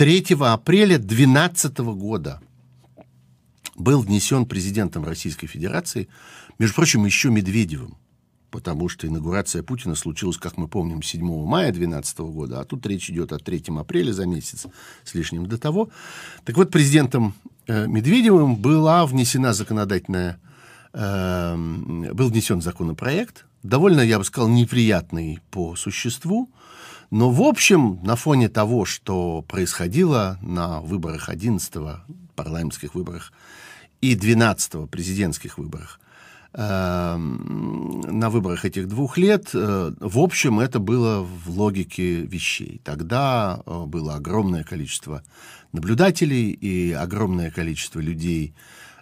3 0.00 0.34
апреля 0.40 0.96
2012 0.96 1.78
года 1.78 2.40
был 3.76 4.00
внесен 4.00 4.46
президентом 4.46 5.04
Российской 5.04 5.46
Федерации, 5.46 6.08
между 6.58 6.74
прочим, 6.74 7.04
еще 7.04 7.28
Медведевым, 7.28 7.98
потому 8.50 8.88
что 8.88 9.06
инаугурация 9.06 9.62
Путина 9.62 9.94
случилась, 9.94 10.38
как 10.38 10.56
мы 10.56 10.68
помним, 10.68 11.02
7 11.02 11.22
мая 11.44 11.70
2012 11.70 12.18
года, 12.20 12.60
а 12.60 12.64
тут 12.64 12.86
речь 12.86 13.10
идет 13.10 13.30
о 13.34 13.38
3 13.38 13.64
апреля 13.78 14.14
за 14.14 14.24
месяц 14.24 14.66
с 15.04 15.14
лишним 15.14 15.44
до 15.44 15.58
того. 15.58 15.90
Так 16.46 16.56
вот, 16.56 16.70
президентом 16.70 17.34
э, 17.66 17.86
Медведевым 17.86 18.56
была 18.56 19.04
внесена 19.04 19.52
законодательная, 19.52 20.40
э, 20.94 21.56
был 22.14 22.30
внесен 22.30 22.62
законопроект, 22.62 23.44
довольно, 23.62 24.00
я 24.00 24.18
бы 24.18 24.24
сказал, 24.24 24.48
неприятный 24.48 25.40
по 25.50 25.76
существу, 25.76 26.48
но, 27.10 27.30
в 27.30 27.42
общем, 27.42 28.00
на 28.02 28.16
фоне 28.16 28.48
того, 28.48 28.84
что 28.84 29.42
происходило 29.42 30.38
на 30.42 30.80
выборах 30.80 31.28
11 31.28 31.72
парламентских 32.34 32.94
выборах 32.94 33.32
и 34.00 34.14
12 34.14 34.88
президентских 34.88 35.58
выборах, 35.58 36.00
Эм, 36.52 38.00
на 38.00 38.28
выборах 38.28 38.64
этих 38.64 38.88
двух 38.88 39.16
лет, 39.18 39.50
э, 39.54 39.92
в 40.00 40.18
общем, 40.18 40.58
это 40.58 40.80
было 40.80 41.22
в 41.22 41.48
логике 41.50 42.22
вещей. 42.22 42.80
Тогда 42.82 43.62
э, 43.64 43.84
было 43.86 44.16
огромное 44.16 44.64
количество 44.64 45.22
наблюдателей 45.72 46.50
и 46.50 46.90
огромное 46.90 47.52
количество 47.52 48.00
людей, 48.00 48.52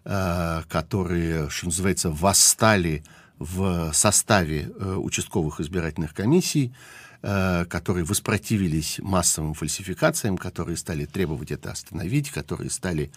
э, 0.04 0.62
которые, 0.68 1.48
что 1.48 1.66
называется, 1.66 2.10
восстали 2.10 3.02
в 3.38 3.92
составе 3.94 4.68
участковых 4.96 5.60
избирательных 5.60 6.12
комиссий, 6.12 6.74
которые 7.20 8.04
воспротивились 8.04 9.00
массовым 9.00 9.54
фальсификациям, 9.54 10.38
которые 10.38 10.76
стали 10.76 11.04
требовать 11.04 11.50
это 11.50 11.72
остановить, 11.72 12.30
которые 12.30 12.70
стали 12.70 13.10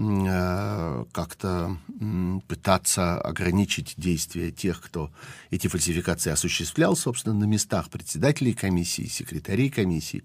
Э, 0.00 1.06
как-то 1.12 1.76
пытаться 2.46 3.20
ограничить 3.20 3.94
действия 3.96 4.52
тех, 4.52 4.80
кто 4.80 5.10
эти 5.50 5.66
фальсификации 5.66 6.30
осуществлял, 6.30 6.94
собственно, 6.94 7.34
на 7.34 7.44
местах 7.44 7.88
председателей 7.90 8.52
комиссии, 8.52 9.08
секретарей 9.08 9.70
комиссии. 9.70 10.24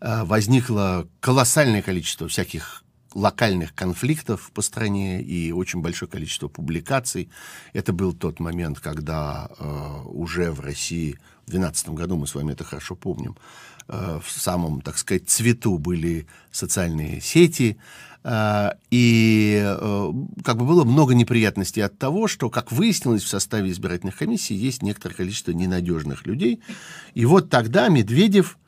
Э, 0.00 0.24
возникло 0.24 1.08
колоссальное 1.20 1.80
количество 1.80 2.28
всяких 2.28 2.84
локальных 3.14 3.74
конфликтов 3.74 4.50
по 4.52 4.62
стране 4.62 5.22
и 5.22 5.52
очень 5.52 5.80
большое 5.80 6.10
количество 6.10 6.48
публикаций. 6.48 7.30
Это 7.72 7.92
был 7.92 8.12
тот 8.12 8.40
момент, 8.40 8.80
когда 8.80 9.48
э, 9.58 10.02
уже 10.06 10.52
в 10.52 10.60
России 10.60 11.12
в 11.46 11.50
2012 11.50 11.88
году, 11.90 12.16
мы 12.16 12.26
с 12.26 12.34
вами 12.34 12.52
это 12.52 12.64
хорошо 12.64 12.94
помним, 12.94 13.36
э, 13.88 14.20
в 14.22 14.30
самом, 14.30 14.82
так 14.82 14.98
сказать, 14.98 15.28
цвету 15.28 15.78
были 15.78 16.26
социальные 16.52 17.22
сети, 17.22 17.78
э, 18.24 18.70
и 18.90 19.62
э, 19.64 20.12
как 20.44 20.58
бы 20.58 20.66
было 20.66 20.84
много 20.84 21.14
неприятностей 21.14 21.80
от 21.80 21.98
того, 21.98 22.28
что, 22.28 22.50
как 22.50 22.70
выяснилось, 22.72 23.22
в 23.22 23.28
составе 23.28 23.70
избирательных 23.70 24.16
комиссий 24.18 24.54
есть 24.54 24.82
некоторое 24.82 25.14
количество 25.14 25.52
ненадежных 25.52 26.26
людей. 26.26 26.60
И 27.14 27.24
вот 27.24 27.48
тогда 27.48 27.88
Медведев 27.88 28.58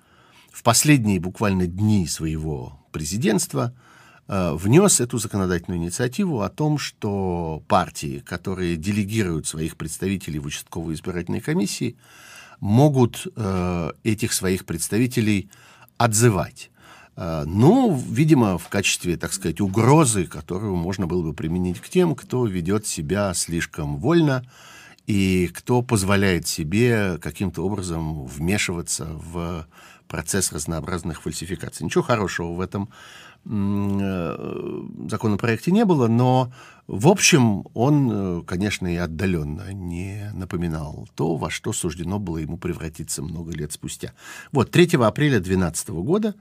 в 0.50 0.62
последние 0.62 1.20
буквально 1.20 1.66
дни 1.66 2.06
своего 2.06 2.80
президентства– 2.90 3.74
внес 4.30 5.00
эту 5.00 5.18
законодательную 5.18 5.80
инициативу 5.80 6.42
о 6.42 6.48
том, 6.48 6.78
что 6.78 7.64
партии, 7.66 8.22
которые 8.24 8.76
делегируют 8.76 9.48
своих 9.48 9.76
представителей 9.76 10.38
в 10.38 10.46
участковые 10.46 10.94
избирательные 10.94 11.40
комиссии, 11.40 11.96
могут 12.60 13.26
э, 13.34 13.92
этих 14.04 14.32
своих 14.32 14.66
представителей 14.66 15.50
отзывать. 15.98 16.70
Э, 17.16 17.42
ну, 17.44 17.96
видимо, 17.96 18.56
в 18.56 18.68
качестве, 18.68 19.16
так 19.16 19.32
сказать, 19.32 19.60
угрозы, 19.60 20.26
которую 20.26 20.76
можно 20.76 21.08
было 21.08 21.22
бы 21.22 21.34
применить 21.34 21.80
к 21.80 21.88
тем, 21.88 22.14
кто 22.14 22.46
ведет 22.46 22.86
себя 22.86 23.34
слишком 23.34 23.96
вольно 23.96 24.46
и 25.08 25.50
кто 25.52 25.82
позволяет 25.82 26.46
себе 26.46 27.18
каким-то 27.20 27.66
образом 27.66 28.26
вмешиваться 28.26 29.06
в 29.06 29.66
процесс 30.06 30.52
разнообразных 30.52 31.22
фальсификаций. 31.22 31.84
Ничего 31.84 32.04
хорошего 32.04 32.52
в 32.52 32.60
этом 32.60 32.90
Э, 32.90 33.29
законопроекте 33.44 35.70
не 35.70 35.84
было, 35.84 36.08
но, 36.08 36.52
в 36.86 37.08
общем, 37.08 37.66
он, 37.74 38.10
э, 38.12 38.42
конечно, 38.46 38.86
и 38.86 38.96
отдаленно 38.96 39.72
не 39.72 40.30
напоминал 40.34 41.08
то, 41.14 41.36
во 41.36 41.50
что 41.50 41.72
суждено 41.72 42.18
было 42.18 42.38
ему 42.38 42.58
превратиться 42.58 43.22
много 43.22 43.52
лет 43.52 43.72
спустя. 43.72 44.12
Вот, 44.52 44.70
3 44.70 44.96
апреля 44.96 45.40
2012 45.40 45.88
года 45.88 46.34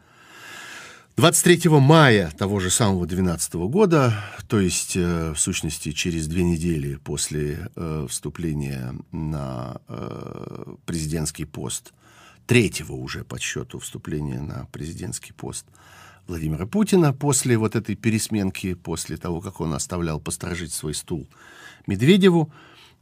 23 1.20 1.70
мая 1.82 2.32
того 2.38 2.62
же 2.62 2.70
самого 2.70 3.06
2012 3.06 3.68
года, 3.68 4.14
то 4.48 4.58
есть, 4.58 4.96
э, 4.96 5.34
в 5.34 5.38
сущности, 5.38 5.92
через 5.92 6.28
две 6.28 6.44
недели 6.44 6.96
после 6.96 7.70
э, 7.76 8.08
вступления 8.10 8.96
на 9.12 9.82
э, 9.90 10.76
президентский 10.86 11.44
пост, 11.44 11.92
третьего 12.48 12.94
уже 12.94 13.26
по 13.26 13.38
счету 13.38 13.80
вступления 13.80 14.40
на 14.40 14.70
президентский 14.72 15.34
пост, 15.34 15.66
Владимира 16.30 16.68
Путина 16.68 17.12
после 17.12 17.58
вот 17.58 17.76
этой 17.76 17.96
пересменки, 17.96 18.76
после 18.76 19.18
того, 19.18 19.42
как 19.42 19.60
он 19.60 19.74
оставлял 19.74 20.20
посторожить 20.20 20.72
свой 20.72 20.94
стул 20.94 21.28
Медведеву. 21.88 22.52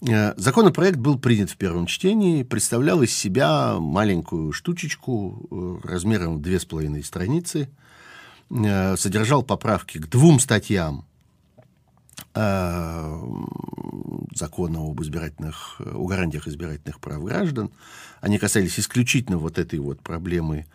Э, 0.01 0.34
законопроект 0.38 0.98
был 0.98 1.19
принят 1.19 1.50
в 1.50 1.57
первом 1.57 1.88
чтении, 1.88 2.43
представлял 2.43 3.01
из 3.03 3.13
себя 3.13 3.79
маленькую 3.79 4.53
штучечку 4.53 5.81
э, 5.84 5.88
размером 5.88 6.38
в 6.38 6.41
две 6.41 6.60
с 6.60 6.65
половиной 6.65 7.03
страницы, 7.03 7.69
э, 8.50 8.96
содержал 8.96 9.43
поправки 9.43 9.98
к 9.98 10.07
двум 10.07 10.39
статьям 10.39 11.05
закона 14.36 14.79
об 14.79 15.01
избирательных, 15.01 15.79
о 15.79 16.05
гарантиях 16.05 16.48
избирательных 16.48 17.00
прав 17.00 17.24
граждан. 17.24 17.72
Они 18.22 18.38
касались 18.38 18.79
исключительно 18.79 19.39
вот 19.39 19.57
этой 19.57 19.79
вот 19.79 20.01
проблемы 20.01 20.67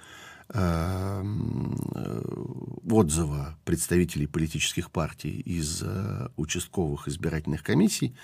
отзыва 2.90 3.56
представителей 3.64 4.26
политических 4.26 4.90
партий 4.90 5.40
из 5.40 5.82
э, 5.82 6.28
участковых 6.37 7.09
избирательных 7.09 7.62
комиссий, 7.62 8.14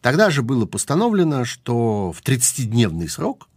тогда 0.00 0.30
же 0.30 0.42
было 0.42 0.66
постановлено, 0.66 1.44
что 1.44 2.12
в 2.12 2.22
30-дневный 2.22 3.08
срок, 3.08 3.48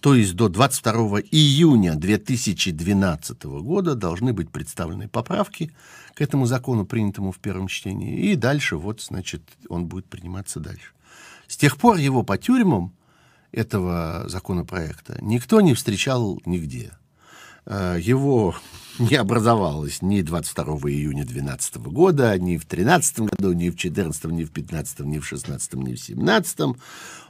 то 0.00 0.14
есть 0.14 0.34
до 0.34 0.48
22 0.48 1.20
июня 1.30 1.94
2012 1.94 3.44
года 3.44 3.94
должны 3.94 4.32
быть 4.32 4.50
представлены 4.50 5.08
поправки 5.08 5.72
к 6.14 6.22
этому 6.22 6.46
закону, 6.46 6.86
принятому 6.86 7.32
в 7.32 7.38
первом 7.38 7.68
чтении, 7.68 8.30
и 8.30 8.36
дальше 8.36 8.76
вот, 8.76 9.02
значит, 9.02 9.42
он 9.68 9.86
будет 9.86 10.06
приниматься 10.06 10.60
дальше. 10.60 10.92
С 11.46 11.56
тех 11.56 11.76
пор 11.76 11.96
его 11.96 12.22
по 12.22 12.38
тюрьмам 12.38 12.94
этого 13.52 14.24
законопроекта 14.28 15.18
никто 15.20 15.60
не 15.60 15.74
встречал 15.74 16.40
нигде. 16.46 16.92
Э, 17.66 17.98
его 18.00 18.54
не 18.98 19.16
образовалось 19.16 20.02
ни 20.02 20.22
22 20.22 20.64
июня 20.90 21.24
2012 21.24 21.76
года, 21.76 22.38
ни 22.38 22.56
в 22.56 22.66
2013 22.66 23.20
году, 23.20 23.52
ни 23.52 23.68
в 23.68 23.76
2014, 23.76 24.24
ни 24.24 24.44
в 24.44 24.52
2015, 24.52 25.00
ни 25.00 25.18
в 25.18 25.28
2016, 25.28 25.74
ни 25.74 25.80
в 25.80 25.84
2017. 25.84 26.58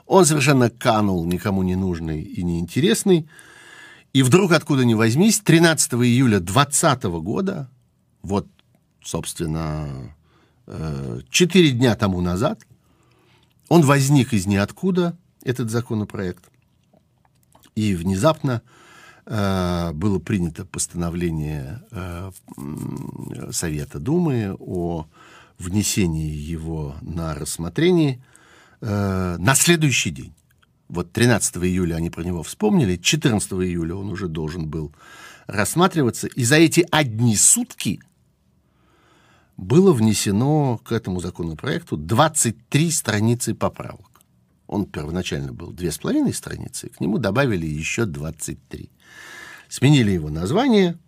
Он 0.06 0.24
совершенно 0.24 0.70
канул, 0.70 1.24
никому 1.24 1.62
не 1.62 1.76
нужный 1.76 2.22
и 2.22 2.42
неинтересный. 2.42 3.28
И 4.12 4.22
вдруг, 4.22 4.52
откуда 4.52 4.84
ни 4.84 4.94
возьмись, 4.94 5.40
13 5.40 5.92
июля 5.94 6.40
2020 6.40 7.04
года, 7.22 7.70
вот, 8.22 8.48
собственно, 9.02 10.14
э, 10.66 11.20
четыре 11.30 11.70
дня 11.70 11.94
тому 11.94 12.20
назад, 12.20 12.66
он 13.68 13.82
возник 13.82 14.32
из 14.32 14.46
ниоткуда, 14.46 15.16
этот 15.44 15.70
законопроект, 15.70 16.50
и 17.76 17.94
внезапно 17.94 18.62
Э, 18.62 18.80
было 19.26 20.18
принято 20.18 20.64
постановление 20.64 21.82
э, 21.90 22.30
Совета 23.50 23.98
Думы 23.98 24.56
о 24.58 25.06
внесении 25.60 26.32
его 26.32 26.96
на 27.02 27.34
рассмотрение 27.34 28.22
э, 28.80 29.36
на 29.38 29.54
следующий 29.54 30.10
день. 30.10 30.34
Вот 30.88 31.12
13 31.12 31.56
июля 31.58 31.96
они 31.96 32.10
про 32.10 32.22
него 32.22 32.42
вспомнили, 32.42 32.96
14 32.96 33.52
июля 33.52 33.94
он 33.94 34.08
уже 34.08 34.26
должен 34.26 34.68
был 34.68 34.92
рассматриваться, 35.46 36.26
и 36.26 36.42
за 36.44 36.56
эти 36.56 36.86
одни 36.90 37.36
сутки 37.36 38.00
было 39.56 39.92
внесено 39.92 40.78
к 40.78 40.92
этому 40.92 41.20
законопроекту 41.20 41.96
23 41.96 42.90
страницы 42.90 43.54
поправок. 43.54 44.22
Он 44.66 44.86
первоначально 44.86 45.52
был 45.52 45.72
две 45.72 45.92
с 45.92 45.98
половиной 45.98 46.32
страницы, 46.32 46.88
к 46.88 47.00
нему 47.00 47.18
добавили 47.18 47.66
еще 47.66 48.06
23 48.06 48.90
сменили 49.70 50.10
его 50.10 50.28
название, 50.28 50.98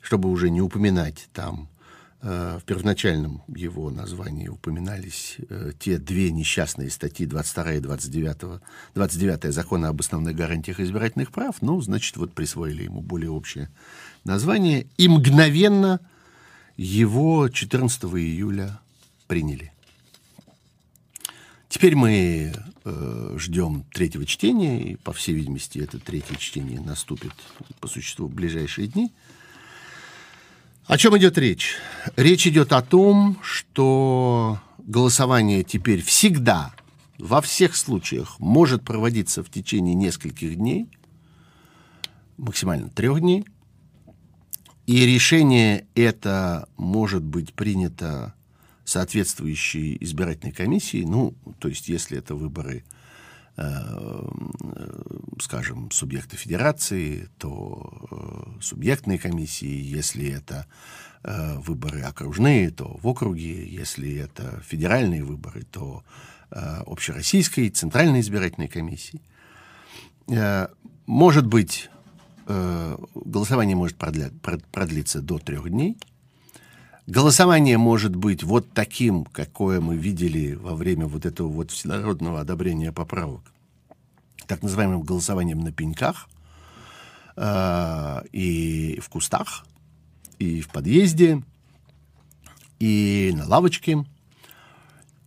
чтобы 0.00 0.30
уже 0.30 0.50
не 0.50 0.62
упоминать 0.62 1.28
там 1.32 1.68
э, 2.22 2.58
в 2.60 2.64
первоначальном 2.64 3.42
его 3.46 3.90
названии 3.90 4.48
упоминались 4.48 5.36
э, 5.50 5.72
те 5.78 5.98
две 5.98 6.32
несчастные 6.32 6.90
статьи 6.90 7.26
22 7.26 7.74
и 7.74 7.80
29, 7.80 8.60
29 8.94 9.52
закона 9.54 9.88
об 9.88 10.00
основных 10.00 10.34
гарантиях 10.34 10.80
избирательных 10.80 11.30
прав. 11.30 11.56
Ну, 11.60 11.80
значит, 11.82 12.16
вот 12.16 12.32
присвоили 12.32 12.84
ему 12.84 13.02
более 13.02 13.30
общее 13.30 13.68
название 14.24 14.86
и 14.96 15.06
мгновенно 15.06 16.00
его 16.78 17.48
14 17.48 18.04
июля 18.04 18.80
приняли. 19.26 19.72
Теперь 21.68 21.94
мы 21.94 22.54
э, 22.84 23.34
ждем 23.38 23.84
третьего 23.92 24.24
чтения, 24.24 24.80
и, 24.80 24.96
по 24.96 25.12
всей 25.12 25.34
видимости, 25.34 25.78
это 25.78 25.98
третье 25.98 26.36
чтение 26.36 26.80
наступит 26.80 27.32
по 27.80 27.88
существу 27.88 28.26
в 28.26 28.34
ближайшие 28.34 28.88
дни. 28.88 29.12
О 30.86 30.96
чем 30.96 31.16
идет 31.18 31.36
речь? 31.36 31.76
Речь 32.16 32.46
идет 32.46 32.72
о 32.72 32.80
том, 32.80 33.38
что 33.42 34.58
голосование 34.78 35.62
теперь 35.62 36.00
всегда, 36.02 36.72
во 37.18 37.42
всех 37.42 37.76
случаях, 37.76 38.40
может 38.40 38.82
проводиться 38.82 39.44
в 39.44 39.50
течение 39.50 39.94
нескольких 39.94 40.56
дней, 40.56 40.88
максимально 42.38 42.88
трех 42.88 43.20
дней, 43.20 43.44
и 44.86 45.04
решение 45.04 45.86
это 45.94 46.66
может 46.78 47.22
быть 47.22 47.52
принято 47.52 48.32
соответствующей 48.88 49.98
избирательной 50.00 50.52
комиссии, 50.52 51.04
ну, 51.04 51.34
то 51.58 51.68
есть 51.68 51.88
если 51.88 52.16
это 52.16 52.34
выборы, 52.34 52.84
э, 53.56 54.28
скажем, 55.40 55.90
субъекта 55.90 56.36
федерации, 56.36 57.28
то 57.36 58.08
э, 58.10 58.60
субъектные 58.62 59.18
комиссии, 59.18 59.68
если 59.68 60.30
это 60.30 60.66
э, 61.22 61.58
выборы 61.58 62.00
окружные, 62.00 62.70
то 62.70 62.98
в 63.02 63.06
округе, 63.06 63.68
если 63.68 64.16
это 64.16 64.62
федеральные 64.66 65.22
выборы, 65.22 65.64
то 65.64 66.02
э, 66.50 66.82
общероссийской 66.86 67.68
центральной 67.68 68.20
избирательной 68.20 68.68
комиссии. 68.68 69.20
Э, 70.28 70.68
может 71.04 71.46
быть, 71.46 71.90
э, 72.46 72.96
голосование 73.14 73.76
может 73.76 73.98
продля, 73.98 74.30
продлиться 74.72 75.20
до 75.20 75.38
трех 75.38 75.68
дней, 75.68 75.98
Голосование 77.08 77.78
может 77.78 78.14
быть 78.14 78.42
вот 78.42 78.70
таким, 78.74 79.24
какое 79.24 79.80
мы 79.80 79.96
видели 79.96 80.52
во 80.52 80.74
время 80.74 81.06
вот 81.06 81.24
этого 81.24 81.48
вот 81.48 81.70
всенародного 81.70 82.38
одобрения 82.38 82.92
поправок, 82.92 83.40
так 84.46 84.62
называемым 84.62 85.00
голосованием 85.00 85.60
на 85.60 85.72
пеньках 85.72 86.28
э, 87.34 88.20
и 88.32 89.00
в 89.00 89.08
кустах, 89.08 89.64
и 90.38 90.60
в 90.60 90.68
подъезде, 90.68 91.42
и 92.78 93.32
на 93.34 93.48
лавочке, 93.48 94.04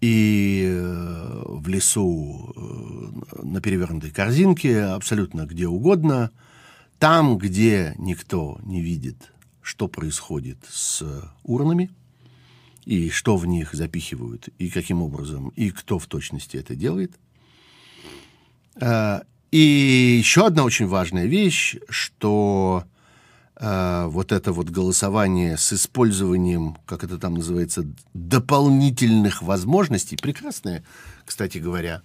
и 0.02 0.63
э, 0.72 1.44
в 1.48 1.67
лесу 1.67 2.54
э, 2.56 3.41
на 3.41 3.60
перевернутой 3.60 4.12
корзинке, 4.12 4.84
абсолютно 4.84 5.48
где 5.48 5.65
угодно, 5.67 6.30
там, 7.00 7.39
где 7.39 7.96
никто 7.98 8.60
не 8.62 8.82
видит 8.82 9.32
что 9.62 9.88
происходит 9.88 10.58
с 10.69 11.04
урнами, 11.43 11.89
и 12.86 13.10
что 13.10 13.38
в 13.38 13.45
них 13.45 13.74
запихивают, 13.74 14.50
и 14.58 14.69
каким 14.69 15.02
образом, 15.02 15.50
и 15.50 15.69
кто 15.69 16.00
в 16.00 16.08
точности 16.08 16.58
это 16.58 16.76
делает. 16.76 17.13
А, 18.76 19.24
и 19.52 20.17
еще 20.17 20.47
одна 20.47 20.63
очень 20.63 20.88
важная 20.88 21.26
вещь, 21.26 21.76
что 21.89 22.86
э, 23.58 24.06
вот 24.08 24.32
это 24.32 24.54
вот 24.54 24.69
голосование 24.69 25.58
с 25.58 25.74
использованием, 25.74 26.78
как 26.86 27.04
это 27.04 27.17
там 27.17 27.36
называется, 27.36 27.86
дополнительных 28.13 29.41
возможностей, 29.41 30.15
прекрасное, 30.15 30.84
кстати 31.26 31.58
говоря, 31.58 32.02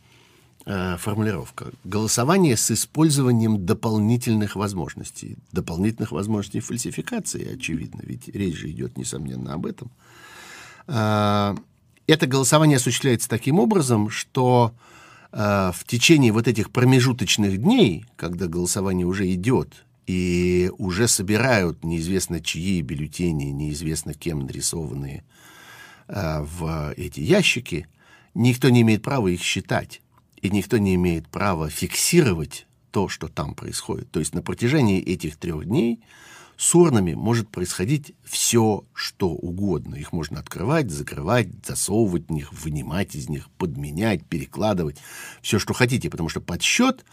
Э, 0.69 0.97
формулировка. 0.99 1.71
Голосование 1.85 2.57
с 2.57 2.73
использованием 2.73 3.65
дополнительных 3.65 4.57
возможностей. 4.57 5.37
Дополнительных 5.53 6.11
возможностей 6.11 6.59
фальсификации, 6.59 7.55
очевидно, 7.55 8.01
ведь 8.03 8.27
речь 8.27 8.57
же 8.57 8.71
идет, 8.71 8.99
несомненно, 8.99 9.55
об 9.55 9.65
этом. 9.65 9.93
Э, 10.89 11.55
это 12.09 12.27
голосование 12.27 12.79
осуществляется 12.79 13.29
таким 13.29 13.61
образом, 13.61 14.11
что 14.11 14.75
э, 15.31 15.71
в 15.73 15.85
течение 15.87 16.33
вот 16.33 16.49
этих 16.49 16.73
промежуточных 16.73 17.59
дней, 17.59 18.05
когда 18.17 18.49
голосование 18.49 19.07
уже 19.07 19.33
идет, 19.33 19.85
и 20.09 20.73
уже 20.79 21.07
собирают 21.07 21.85
неизвестно 21.85 22.41
чьи 22.41 22.83
бюллетени, 22.83 23.53
неизвестно 23.53 24.15
кем 24.15 24.41
нарисованные 24.41 25.23
в 26.09 26.95
эти 26.97 27.21
ящики, 27.21 27.89
никто 28.35 28.69
не 28.69 28.83
имеет 28.83 29.03
права 29.03 29.27
их 29.27 29.43
считать 29.43 30.01
и 30.47 30.51
никто 30.51 30.79
не 30.79 30.95
имеет 30.95 31.29
права 31.29 31.69
фиксировать 31.69 32.67
то, 32.93 33.09
что 33.09 33.29
там 33.29 33.55
происходит. 33.55 34.11
То 34.11 34.21
есть 34.21 34.33
на 34.33 34.43
протяжении 34.43 35.03
этих 35.03 35.37
трех 35.37 35.65
дней 35.67 36.01
с 36.57 36.75
урнами 36.75 37.15
может 37.15 37.51
происходить 37.51 38.15
все, 38.25 38.85
что 38.95 39.31
угодно. 39.31 39.97
Их 39.97 40.13
можно 40.13 40.39
открывать, 40.39 40.91
закрывать, 40.91 41.49
засовывать 41.67 42.29
в 42.29 42.33
них, 42.33 42.53
вынимать 42.53 43.17
из 43.17 43.29
них, 43.29 43.51
подменять, 43.59 44.25
перекладывать, 44.25 44.99
все, 45.43 45.59
что 45.59 45.75
хотите, 45.75 46.09
потому 46.09 46.29
что 46.29 46.41
подсчет 46.41 47.05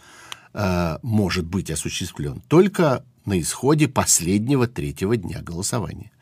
э, 0.54 0.98
может 1.02 1.44
быть 1.44 1.70
осуществлен 1.70 2.40
только 2.48 3.04
на 3.26 3.40
исходе 3.40 3.88
последнего 3.88 4.68
третьего 4.68 5.16
дня 5.16 5.42
голосования. 5.42 6.12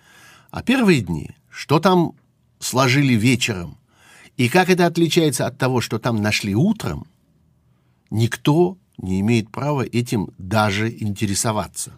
А 0.51 0.62
первые 0.62 1.03
дни, 1.03 1.31
что 1.51 1.79
там 1.79 2.14
сложили 2.59 3.14
вечером, 3.14 3.77
и 4.42 4.48
как 4.48 4.70
это 4.70 4.87
отличается 4.87 5.46
от 5.46 5.57
того, 5.57 5.81
что 5.81 6.00
там 6.00 6.20
нашли 6.20 6.57
утром, 6.57 7.07
никто 8.11 8.76
не 8.98 9.20
имеет 9.20 9.52
права 9.52 9.83
этим 9.83 10.31
даже 10.37 10.90
интересоваться. 10.90 11.92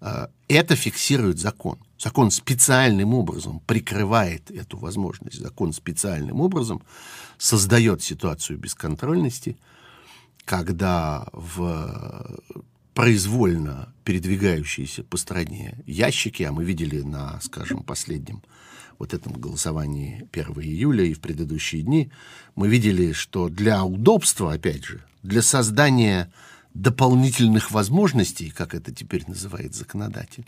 А, 0.00 0.28
это 0.48 0.74
фиксирует 0.74 1.38
закон. 1.38 1.78
Закон 2.00 2.32
специальным 2.32 3.14
образом 3.14 3.60
прикрывает 3.60 4.50
эту 4.50 4.76
возможность. 4.76 5.38
Закон 5.38 5.72
специальным 5.72 6.40
образом 6.40 6.82
создает 7.38 8.02
ситуацию 8.02 8.58
бесконтрольности, 8.58 9.56
когда 10.44 11.28
в 11.32 12.40
произвольно 12.92 13.94
передвигающиеся 14.02 15.04
по 15.04 15.16
стране 15.16 15.78
ящики, 15.86 16.42
а 16.42 16.50
мы 16.50 16.64
видели 16.64 17.02
на, 17.02 17.40
скажем, 17.40 17.84
последнем 17.84 18.42
вот 18.98 19.14
этом 19.14 19.32
голосовании 19.32 20.28
1 20.32 20.46
июля 20.60 21.04
и 21.04 21.14
в 21.14 21.20
предыдущие 21.20 21.82
дни, 21.82 22.10
мы 22.54 22.68
видели, 22.68 23.12
что 23.12 23.48
для 23.48 23.84
удобства, 23.84 24.52
опять 24.52 24.84
же, 24.84 25.04
для 25.22 25.42
создания 25.42 26.32
дополнительных 26.74 27.70
возможностей, 27.70 28.50
как 28.50 28.74
это 28.74 28.92
теперь 28.92 29.24
называет 29.26 29.74
законодатель, 29.74 30.46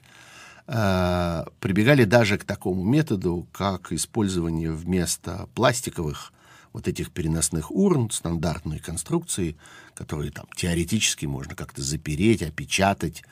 э, 0.66 1.44
прибегали 1.60 2.04
даже 2.04 2.38
к 2.38 2.44
такому 2.44 2.82
методу, 2.82 3.46
как 3.52 3.92
использование 3.92 4.72
вместо 4.72 5.48
пластиковых 5.54 6.32
вот 6.72 6.88
этих 6.88 7.12
переносных 7.12 7.70
урн 7.70 8.10
стандартной 8.10 8.80
конструкции, 8.80 9.56
которые 9.94 10.32
там 10.32 10.46
теоретически 10.56 11.26
можно 11.26 11.54
как-то 11.54 11.82
запереть, 11.82 12.42
опечатать, 12.42 13.22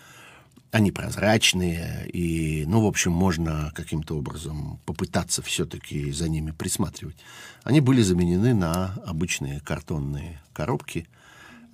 они 0.73 0.91
прозрачные, 0.91 2.09
и, 2.09 2.65
ну, 2.67 2.81
в 2.81 2.87
общем, 2.87 3.13
можно 3.13 3.71
каким-то 3.75 4.17
образом 4.17 4.81
попытаться 4.87 5.43
все-таки 5.43 6.11
за 6.13 6.31
ними 6.31 6.51
присматривать. 6.51 7.17
Они 7.63 7.81
были 7.81 8.01
заменены 8.01 8.55
на 8.55 8.95
обычные 9.05 9.61
картонные 9.61 10.41
коробки, 10.55 11.07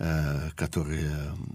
э, 0.01 0.51
которые 0.57 1.13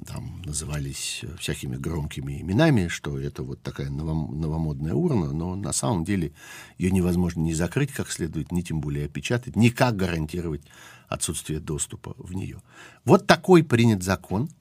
там 0.07 0.41
назывались 0.45 1.25
всякими 1.37 1.75
громкими 1.75 2.39
именами, 2.39 2.87
что 2.87 3.19
это 3.19 3.43
вот 3.43 3.61
такая 3.61 3.89
новом, 3.89 4.39
новомодная 4.39 4.93
урна, 4.93 5.33
но 5.33 5.57
на 5.57 5.73
самом 5.73 6.05
деле 6.05 6.31
ее 6.77 6.91
невозможно 6.91 7.41
ни 7.41 7.51
закрыть 7.51 7.91
как 7.91 8.09
следует, 8.09 8.53
ни 8.53 8.61
тем 8.61 8.79
более 8.79 9.07
опечатать, 9.07 9.57
никак 9.57 9.97
гарантировать 9.97 10.61
отсутствие 11.09 11.59
доступа 11.59 12.15
в 12.17 12.33
нее. 12.33 12.61
Вот 13.03 13.27
такой 13.27 13.63
принят 13.63 14.01
закон– 14.01 14.49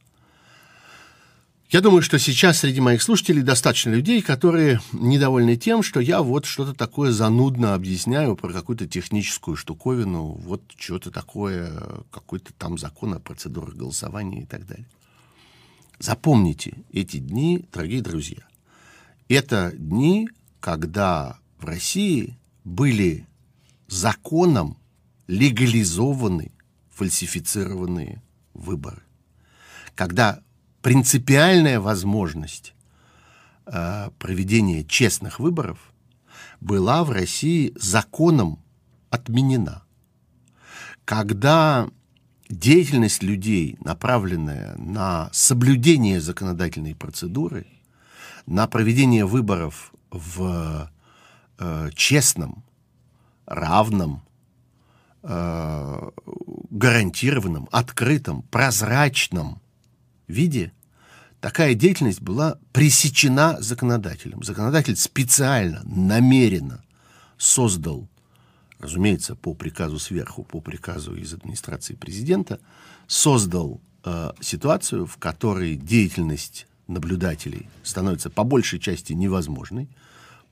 я 1.72 1.80
думаю, 1.80 2.02
что 2.02 2.18
сейчас 2.18 2.58
среди 2.58 2.82
моих 2.82 3.00
слушателей 3.00 3.42
достаточно 3.42 3.90
людей, 3.90 4.20
которые 4.20 4.82
недовольны 4.92 5.56
тем, 5.56 5.82
что 5.82 6.00
я 6.00 6.20
вот 6.20 6.44
что-то 6.44 6.74
такое 6.74 7.12
занудно 7.12 7.72
объясняю 7.72 8.36
про 8.36 8.52
какую-то 8.52 8.86
техническую 8.86 9.56
штуковину, 9.56 10.34
вот 10.34 10.62
что-то 10.76 11.10
такое, 11.10 11.72
какой-то 12.10 12.52
там 12.52 12.76
закон 12.76 13.14
о 13.14 13.20
процедурах 13.20 13.74
голосования 13.74 14.42
и 14.42 14.44
так 14.44 14.66
далее. 14.66 14.86
Запомните 15.98 16.74
эти 16.92 17.16
дни, 17.16 17.64
дорогие 17.72 18.02
друзья. 18.02 18.42
Это 19.30 19.72
дни, 19.74 20.28
когда 20.60 21.38
в 21.58 21.64
России 21.64 22.36
были 22.64 23.26
законом 23.88 24.76
легализованы 25.26 26.52
фальсифицированные 26.90 28.20
выборы. 28.52 29.00
Когда 29.94 30.42
принципиальная 30.82 31.80
возможность 31.80 32.74
э, 33.66 34.10
проведения 34.18 34.84
честных 34.84 35.38
выборов 35.38 35.78
была 36.60 37.04
в 37.04 37.10
России 37.10 37.72
законом 37.76 38.58
отменена. 39.10 39.82
Когда 41.04 41.88
деятельность 42.48 43.22
людей, 43.22 43.76
направленная 43.80 44.74
на 44.76 45.30
соблюдение 45.32 46.20
законодательной 46.20 46.94
процедуры, 46.94 47.66
на 48.46 48.66
проведение 48.66 49.24
выборов 49.24 49.92
в 50.10 50.90
э, 51.58 51.90
честном, 51.94 52.64
равном, 53.46 54.22
э, 55.22 56.10
гарантированном, 56.70 57.68
открытом, 57.70 58.42
прозрачном 58.42 59.62
виде 60.32 60.72
такая 61.40 61.74
деятельность 61.74 62.20
была 62.20 62.58
пресечена 62.72 63.56
законодателем. 63.60 64.42
Законодатель 64.42 64.96
специально, 64.96 65.82
намеренно 65.84 66.84
создал, 67.38 68.08
разумеется, 68.78 69.34
по 69.34 69.54
приказу 69.54 69.98
сверху, 69.98 70.44
по 70.44 70.60
приказу 70.60 71.14
из 71.14 71.32
администрации 71.34 71.94
президента, 71.94 72.60
создал 73.06 73.80
э, 74.04 74.32
ситуацию, 74.40 75.06
в 75.06 75.16
которой 75.16 75.76
деятельность 75.76 76.66
наблюдателей 76.86 77.68
становится 77.82 78.30
по 78.30 78.44
большей 78.44 78.78
части 78.78 79.12
невозможной, 79.12 79.88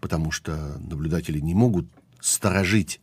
потому 0.01 0.31
что 0.31 0.79
наблюдатели 0.79 1.38
не 1.38 1.55
могут 1.55 1.87
сторожить 2.21 3.01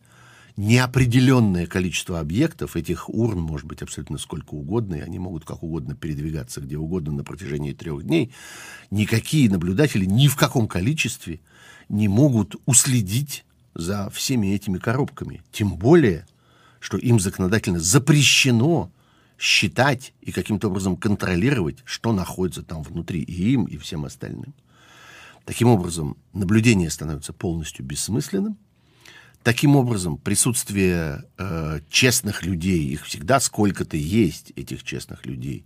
неопределенное 0.58 1.68
количество 1.68 2.18
объектов, 2.18 2.74
этих 2.74 3.08
урн 3.08 3.40
может 3.40 3.64
быть 3.64 3.80
абсолютно 3.80 4.18
сколько 4.18 4.54
угодно, 4.54 4.96
и 4.96 5.00
они 5.00 5.20
могут 5.20 5.44
как 5.44 5.62
угодно 5.62 5.94
передвигаться 5.94 6.60
где 6.60 6.76
угодно 6.76 7.12
на 7.12 7.22
протяжении 7.22 7.72
трех 7.72 8.02
дней, 8.02 8.32
никакие 8.90 9.48
наблюдатели 9.48 10.04
ни 10.04 10.26
в 10.26 10.34
каком 10.34 10.66
количестве 10.66 11.40
не 11.88 12.08
могут 12.08 12.56
уследить 12.66 13.44
за 13.74 14.10
всеми 14.10 14.48
этими 14.48 14.78
коробками. 14.78 15.42
Тем 15.52 15.76
более, 15.76 16.26
что 16.80 16.98
им 16.98 17.20
законодательно 17.20 17.78
запрещено 17.78 18.90
считать 19.38 20.12
и 20.20 20.32
каким-то 20.32 20.70
образом 20.70 20.96
контролировать, 20.96 21.76
что 21.84 22.12
находится 22.12 22.64
там 22.64 22.82
внутри 22.82 23.20
и 23.20 23.52
им, 23.52 23.66
и 23.66 23.76
всем 23.76 24.04
остальным. 24.04 24.52
Таким 25.44 25.68
образом, 25.68 26.16
наблюдение 26.32 26.90
становится 26.90 27.32
полностью 27.32 27.84
бессмысленным, 27.84 28.58
Таким 29.42 29.76
образом, 29.76 30.18
присутствие 30.18 31.24
э, 31.38 31.80
честных 31.88 32.44
людей, 32.44 32.88
их 32.88 33.04
всегда 33.06 33.40
сколько-то 33.40 33.96
есть, 33.96 34.52
этих 34.56 34.82
честных 34.82 35.24
людей, 35.26 35.64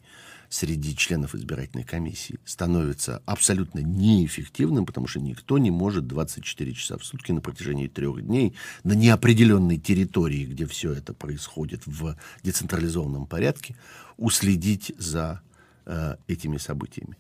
среди 0.50 0.94
членов 0.94 1.34
избирательной 1.34 1.84
комиссии, 1.84 2.38
становится 2.44 3.22
абсолютно 3.24 3.78
неэффективным, 3.78 4.84
потому 4.84 5.06
что 5.06 5.18
никто 5.20 5.56
не 5.56 5.70
может 5.70 6.06
24 6.06 6.72
часа 6.74 6.98
в 6.98 7.04
сутки 7.04 7.32
на 7.32 7.40
протяжении 7.40 7.88
трех 7.88 8.22
дней 8.22 8.54
на 8.84 8.92
неопределенной 8.92 9.78
территории, 9.78 10.44
где 10.44 10.66
все 10.66 10.92
это 10.92 11.14
происходит 11.14 11.86
в 11.86 12.16
децентрализованном 12.42 13.26
порядке, 13.26 13.76
уследить 14.18 14.92
за 14.98 15.40
э, 15.86 16.16
этими 16.28 16.58
событиями. 16.58 17.16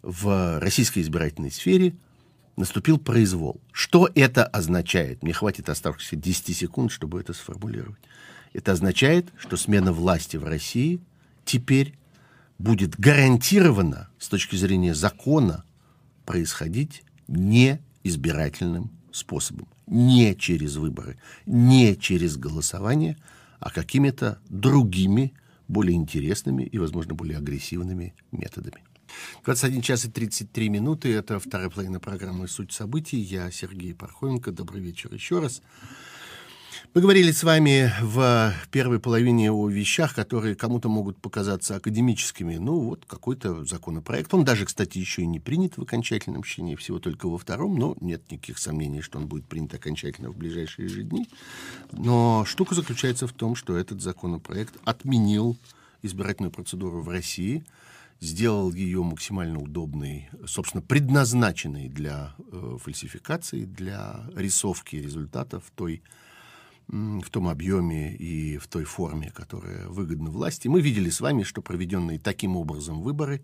В 0.00 0.58
российской 0.58 1.00
избирательной 1.00 1.50
сфере– 1.50 1.94
наступил 2.56 2.98
произвол. 2.98 3.60
Что 3.72 4.08
это 4.14 4.44
означает? 4.44 5.22
Мне 5.22 5.32
хватит 5.32 5.68
оставшихся 5.68 6.16
10 6.16 6.56
секунд, 6.56 6.90
чтобы 6.90 7.20
это 7.20 7.32
сформулировать. 7.32 8.00
Это 8.52 8.72
означает, 8.72 9.32
что 9.38 9.56
смена 9.56 9.92
власти 9.92 10.36
в 10.36 10.44
России 10.44 11.00
теперь 11.44 11.94
будет 12.58 12.98
гарантированно 12.98 14.08
с 14.18 14.28
точки 14.28 14.56
зрения 14.56 14.94
закона 14.94 15.64
происходить 16.26 17.02
не 17.28 17.80
избирательным 18.04 18.90
способом, 19.10 19.68
не 19.86 20.34
через 20.36 20.76
выборы, 20.76 21.18
не 21.46 21.96
через 21.96 22.36
голосование, 22.36 23.16
а 23.58 23.70
какими-то 23.70 24.38
другими, 24.48 25.32
более 25.68 25.96
интересными 25.96 26.64
и, 26.64 26.78
возможно, 26.78 27.14
более 27.14 27.38
агрессивными 27.38 28.14
методами. 28.30 28.82
21 29.44 29.82
час 29.82 30.04
и 30.04 30.10
33 30.10 30.68
минуты. 30.68 31.12
Это 31.12 31.38
вторая 31.38 31.70
половина 31.70 32.00
программы 32.00 32.48
«Суть 32.48 32.72
событий». 32.72 33.18
Я 33.18 33.50
Сергей 33.50 33.94
Пархоменко. 33.94 34.52
Добрый 34.52 34.80
вечер 34.80 35.12
еще 35.12 35.40
раз. 35.40 35.62
Мы 36.94 37.00
говорили 37.00 37.30
с 37.30 37.42
вами 37.42 37.90
в 38.02 38.52
первой 38.70 39.00
половине 39.00 39.50
о 39.50 39.66
вещах, 39.68 40.14
которые 40.14 40.54
кому-то 40.54 40.90
могут 40.90 41.16
показаться 41.16 41.76
академическими. 41.76 42.56
Ну, 42.56 42.80
вот 42.80 43.06
какой-то 43.06 43.64
законопроект. 43.64 44.34
Он 44.34 44.44
даже, 44.44 44.66
кстати, 44.66 44.98
еще 44.98 45.22
и 45.22 45.26
не 45.26 45.40
принят 45.40 45.78
в 45.78 45.82
окончательном 45.82 46.42
чтении, 46.42 46.76
всего 46.76 46.98
только 46.98 47.28
во 47.28 47.38
втором, 47.38 47.78
но 47.78 47.96
нет 48.00 48.30
никаких 48.30 48.58
сомнений, 48.58 49.00
что 49.00 49.18
он 49.18 49.26
будет 49.26 49.46
принят 49.46 49.72
окончательно 49.72 50.30
в 50.30 50.36
ближайшие 50.36 50.88
же 50.88 51.02
дни. 51.02 51.26
Но 51.92 52.44
штука 52.46 52.74
заключается 52.74 53.26
в 53.26 53.32
том, 53.32 53.54
что 53.54 53.76
этот 53.76 54.02
законопроект 54.02 54.74
отменил 54.84 55.56
избирательную 56.02 56.50
процедуру 56.50 57.00
в 57.00 57.08
России– 57.08 57.64
сделал 58.22 58.72
ее 58.72 59.02
максимально 59.02 59.58
удобной, 59.58 60.28
собственно, 60.46 60.80
предназначенной 60.80 61.88
для 61.88 62.34
э, 62.52 62.76
фальсификации, 62.80 63.64
для 63.64 64.24
рисовки 64.36 64.94
результатов 64.94 65.64
той, 65.74 66.02
в 66.86 67.28
том 67.30 67.48
объеме 67.48 68.14
и 68.14 68.58
в 68.58 68.68
той 68.68 68.84
форме, 68.84 69.32
которая 69.34 69.88
выгодна 69.88 70.30
власти. 70.30 70.68
Мы 70.68 70.80
видели 70.80 71.10
с 71.10 71.20
вами, 71.20 71.42
что 71.42 71.62
проведенные 71.62 72.20
таким 72.20 72.56
образом 72.56 73.02
выборы, 73.02 73.42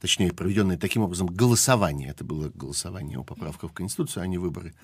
точнее, 0.00 0.34
проведенные 0.34 0.76
таким 0.76 1.02
образом 1.02 1.26
голосование, 1.26 2.10
это 2.10 2.22
было 2.22 2.50
голосование 2.50 3.18
о 3.18 3.24
поправках 3.24 3.70
в 3.70 3.74
Конституцию, 3.74 4.24
а 4.24 4.26
не 4.26 4.36
выборы, 4.36 4.74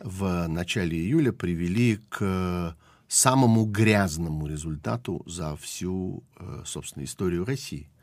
в 0.00 0.48
начале 0.48 0.98
июля 0.98 1.32
привели 1.32 2.00
к 2.08 2.76
самому 3.06 3.66
грязному 3.66 4.48
результату 4.48 5.22
за 5.26 5.54
всю, 5.56 6.24
э, 6.40 6.62
собственно, 6.66 7.04
историю 7.04 7.44
России– 7.44 7.88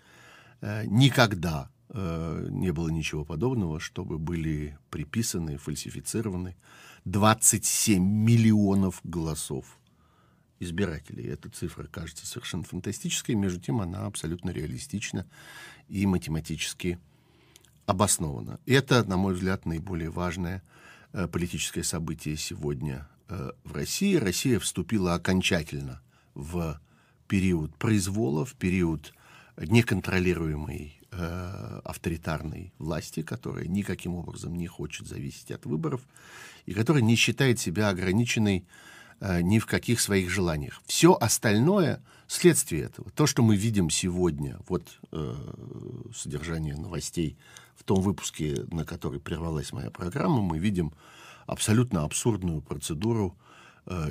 никогда 0.62 1.70
э, 1.89 2.48
не 2.50 2.72
было 2.72 2.89
ничего 2.89 3.26
подобного, 3.26 3.80
чтобы 3.80 4.17
были 4.17 4.78
приписаны, 4.89 5.58
фальсифицированы 5.58 6.56
27 7.06 8.04
миллионов 8.04 9.00
голосов 9.04 9.80
избирателей. 10.60 11.28
Эта 11.28 11.50
цифра 11.50 11.88
кажется 11.88 12.26
совершенно 12.26 12.63
фантастической, 12.63 13.36
между 13.36 13.60
тем 13.60 13.82
она 13.82 14.06
абсолютно 14.06 14.50
реалистична 14.50 15.28
и 15.88 16.06
математически 16.06 17.00
обоснована. 17.86 18.60
Это, 18.65 19.04
на 19.04 19.17
мой 19.17 19.34
взгляд, 19.34 19.65
наиболее 19.65 20.10
важное 20.10 20.63
э, 21.13 21.28
политическое 21.28 21.84
событие 21.84 22.36
сегодня 22.36 23.08
э, 23.30 23.52
в 23.63 23.74
России. 23.74 24.15
Россия 24.15 24.60
вступила 24.60 25.13
окончательно 25.13 26.02
в 26.34 26.82
период 27.28 27.76
произвола, 27.78 28.46
в 28.46 28.56
период 28.56 29.13
неконтролируемой 29.58 31.00
э, 31.12 31.82
авторитарной 31.84 32.74
власти, 32.78 33.22
которая 33.22 33.65
никаким 33.65 34.15
образом 34.15 34.56
не 34.56 34.67
хочет 34.67 35.08
зависеть 35.08 35.52
от 35.52 35.65
выборов 35.65 36.02
и 36.65 36.74
которая 36.74 37.04
не 37.04 37.15
считает 37.15 37.60
себя 37.60 37.89
ограниченной 37.89 38.65
э, 39.20 39.41
ни 39.41 39.60
в 39.60 39.65
каких 39.65 40.00
своих 40.00 40.30
желаниях. 40.30 40.82
Все 40.86 41.13
остальное— 41.13 42.04
следствие 42.28 42.84
этого. 42.84 43.10
То, 43.12 43.26
что 43.26 43.41
мы 43.41 43.56
видим 43.56 43.89
сегодня, 43.89 44.60
вот 44.67 45.00
э, 45.12 45.36
содержание 46.13 46.76
новостей 46.76 47.38
в 47.76 47.84
том 47.84 48.02
выпуске, 48.02 48.65
на 48.72 48.86
который 48.86 49.20
прервалась 49.20 49.72
моя 49.72 49.89
программа, 49.89 50.41
мы 50.41 50.60
видим 50.60 50.93
абсолютно 51.48 52.04
абсурдную 52.04 52.62
процедуру 52.62 53.36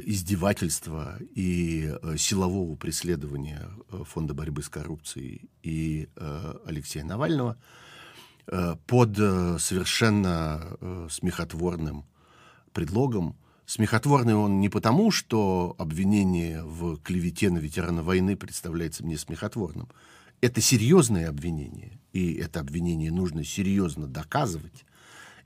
издевательства 0.05 1.19
и 1.35 1.93
э, 2.03 2.17
силового 2.17 2.77
преследования 2.77 3.69
э, 3.91 4.03
Фонда 4.07 4.33
борьбы 4.35 4.63
с 4.63 4.69
коррупцией 4.69 5.51
и 5.63 6.09
Алексея 6.65 7.05
Навального 7.05 7.57
под 8.87 9.17
совершенно 9.17 11.09
смехотворным 11.11 12.05
предлогом. 12.73 13.37
Смехотворный 13.65 14.35
он 14.35 14.61
не 14.61 14.69
потому, 14.69 15.11
что 15.11 15.75
обвинение 15.79 16.63
в 16.63 16.99
клевете 16.99 17.51
на 17.51 17.59
ветерана 17.59 18.05
войны 18.05 18.37
представляется 18.37 19.05
мне 19.05 19.19
смехотворным. 19.19 19.89
Это 20.41 20.61
серьезное 20.61 21.29
обвинение, 21.29 21.99
и 22.13 22.35
это 22.35 22.61
обвинение 22.61 23.11
нужно 23.11 23.43
серьезно 23.43 24.07
доказывать. 24.07 24.85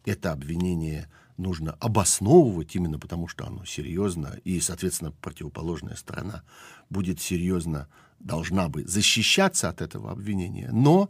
Это 0.05 0.33
обвинение 0.33 1.09
нужно 1.41 1.73
обосновывать 1.81 2.77
именно 2.77 2.99
потому, 2.99 3.29
что 3.29 3.47
оно 3.47 3.65
серьезно, 3.65 4.39
и, 4.45 4.61
соответственно, 4.61 5.13
противоположная 5.13 5.97
сторона 5.97 6.43
будет 6.91 7.21
серьезно, 7.21 7.89
должна 8.21 8.69
бы 8.69 8.85
защищаться 8.87 9.69
от 9.69 9.81
этого 9.81 10.13
обвинения. 10.13 10.71
Но 10.73 11.09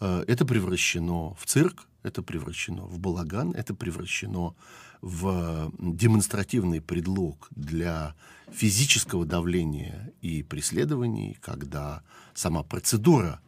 э, 0.00 0.24
это 0.26 0.46
превращено 0.46 1.34
в 1.34 1.44
цирк, 1.44 1.88
это 2.02 2.22
превращено 2.22 2.82
в 2.82 2.98
балаган, 2.98 3.52
это 3.52 3.74
превращено 3.74 4.54
в 5.00 5.72
демонстративный 5.78 6.80
предлог 6.80 7.48
для 7.50 8.14
физического 8.52 9.26
давления 9.26 10.12
и 10.20 10.42
преследований, 10.42 11.36
когда 11.40 12.02
сама 12.34 12.62
процедура 12.62 13.40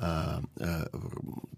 Э, 0.00 0.40
э, 0.60 0.86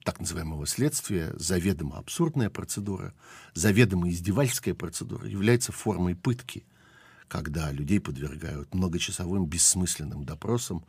так 0.02 0.18
называемого 0.18 0.66
следствия, 0.66 1.34
заведомо 1.36 1.98
абсурдная 1.98 2.48
процедура, 2.48 3.12
заведомо 3.52 4.08
издевательская 4.08 4.72
процедура 4.72 5.28
является 5.28 5.72
формой 5.72 6.14
пытки, 6.14 6.64
когда 7.28 7.70
людей 7.70 8.00
подвергают 8.00 8.74
многочасовым 8.74 9.44
бессмысленным 9.44 10.24
допросам, 10.24 10.86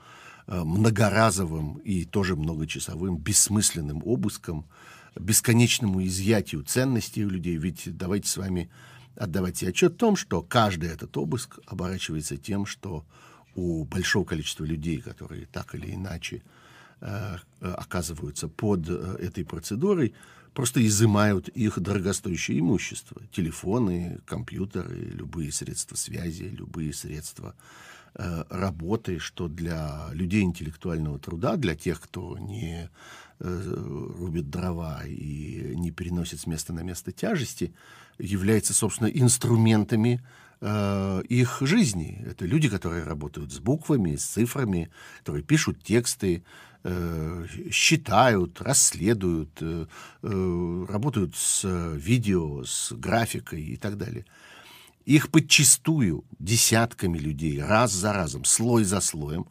э, 0.47 0.63
многоразовым 0.63 1.79
и 1.79 2.05
тоже 2.05 2.37
многочасовым 2.37 3.17
бессмысленным 3.17 4.01
обыскам, 4.05 4.65
бесконечному 5.19 6.05
изъятию 6.05 6.63
ценностей 6.63 7.25
у 7.25 7.29
людей. 7.29 7.57
Ведь 7.57 7.97
давайте 7.97 8.29
с 8.29 8.37
вами 8.37 8.69
отдавать 9.17 9.61
отчет 9.61 9.95
о 9.95 9.97
том, 9.97 10.15
что 10.15 10.41
каждый 10.41 10.87
этот 10.87 11.17
обыск 11.17 11.59
оборачивается 11.67 12.37
тем, 12.37 12.65
что 12.65 13.05
у 13.55 13.83
большого 13.83 14.23
количества 14.23 14.63
людей, 14.63 15.01
которые 15.01 15.47
так 15.47 15.75
или 15.75 15.93
иначе 15.93 16.43
Э, 16.43 16.60
оказываются 17.61 18.47
под 18.47 18.89
э, 18.89 19.17
этой 19.19 19.43
процедурой, 19.43 20.13
просто 20.53 20.85
изымают 20.85 21.47
их 21.49 21.79
дорогостоящее 21.79 22.59
имущество. 22.59 23.21
Телефоны, 23.31 24.19
компьютеры, 24.25 24.95
любые 24.95 25.51
средства 25.51 25.95
связи, 25.95 26.43
любые 26.43 26.93
средства 26.93 27.55
э, 28.13 28.43
работы, 28.49 29.19
что 29.19 29.47
для 29.47 30.09
людей 30.11 30.43
интеллектуального 30.43 31.19
труда, 31.19 31.55
для 31.55 31.75
тех, 31.75 31.99
кто 31.99 32.37
не 32.37 32.89
рубит 33.43 34.51
дрова 34.51 35.01
и 35.07 35.73
не 35.75 35.89
переносит 35.89 36.41
с 36.41 36.45
места 36.45 36.73
на 36.73 36.81
место 36.81 37.11
тяжести, 37.11 37.73
является, 38.19 38.71
собственно, 38.71 39.07
инструментами 39.07 40.21
их 40.63 41.57
жизни. 41.61 42.23
Это 42.27 42.45
люди, 42.45 42.69
которые 42.69 43.03
работают 43.03 43.51
с 43.51 43.57
буквами, 43.57 44.15
с 44.15 44.25
цифрами, 44.25 44.91
которые 45.17 45.41
пишут 45.41 45.81
тексты, 45.83 46.35
э, 46.35 46.70
считают, 47.71 48.61
расследуют, 48.61 49.61
э, 49.61 49.85
э, 50.23 50.85
работают 50.89 51.35
с 51.35 51.63
видео, 51.95 52.63
с 52.63 52.91
графикой 52.91 53.61
и 53.61 53.77
так 53.77 53.97
далее. 53.97 54.25
Их 55.05 55.29
подчистую 55.29 56.23
десятками 56.39 57.17
людей 57.17 57.61
раз 57.61 57.91
за 57.91 58.13
разом, 58.13 58.45
слой 58.45 58.83
за 58.83 58.99
слоем 58.99 59.47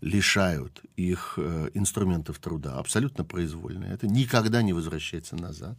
лишают 0.00 0.82
их 0.96 1.34
э, 1.36 1.70
инструментов 1.74 2.38
труда 2.38 2.78
абсолютно 2.78 3.24
произвольно. 3.24 3.84
Это 3.84 4.06
никогда 4.06 4.62
не 4.62 4.72
возвращается 4.72 5.36
назад. 5.36 5.78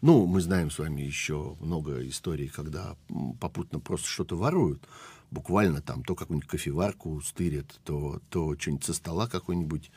Ну, 0.00 0.24
мы 0.26 0.40
знаем 0.40 0.70
с 0.70 0.78
вами 0.78 1.02
еще 1.02 1.56
много 1.60 2.06
историй, 2.08 2.48
когда 2.48 2.96
попутно 3.38 3.80
просто 3.80 4.08
что-то 4.08 4.36
воруют 4.36 4.88
буквально 5.30 5.80
там 5.80 6.02
то 6.02 6.14
какую-нибудь 6.14 6.48
кофеварку 6.48 7.20
стырят, 7.20 7.80
то, 7.84 8.20
то 8.30 8.56
что-нибудь 8.58 8.84
со 8.84 8.94
стола 8.94 9.28
какой-нибудь 9.28 9.90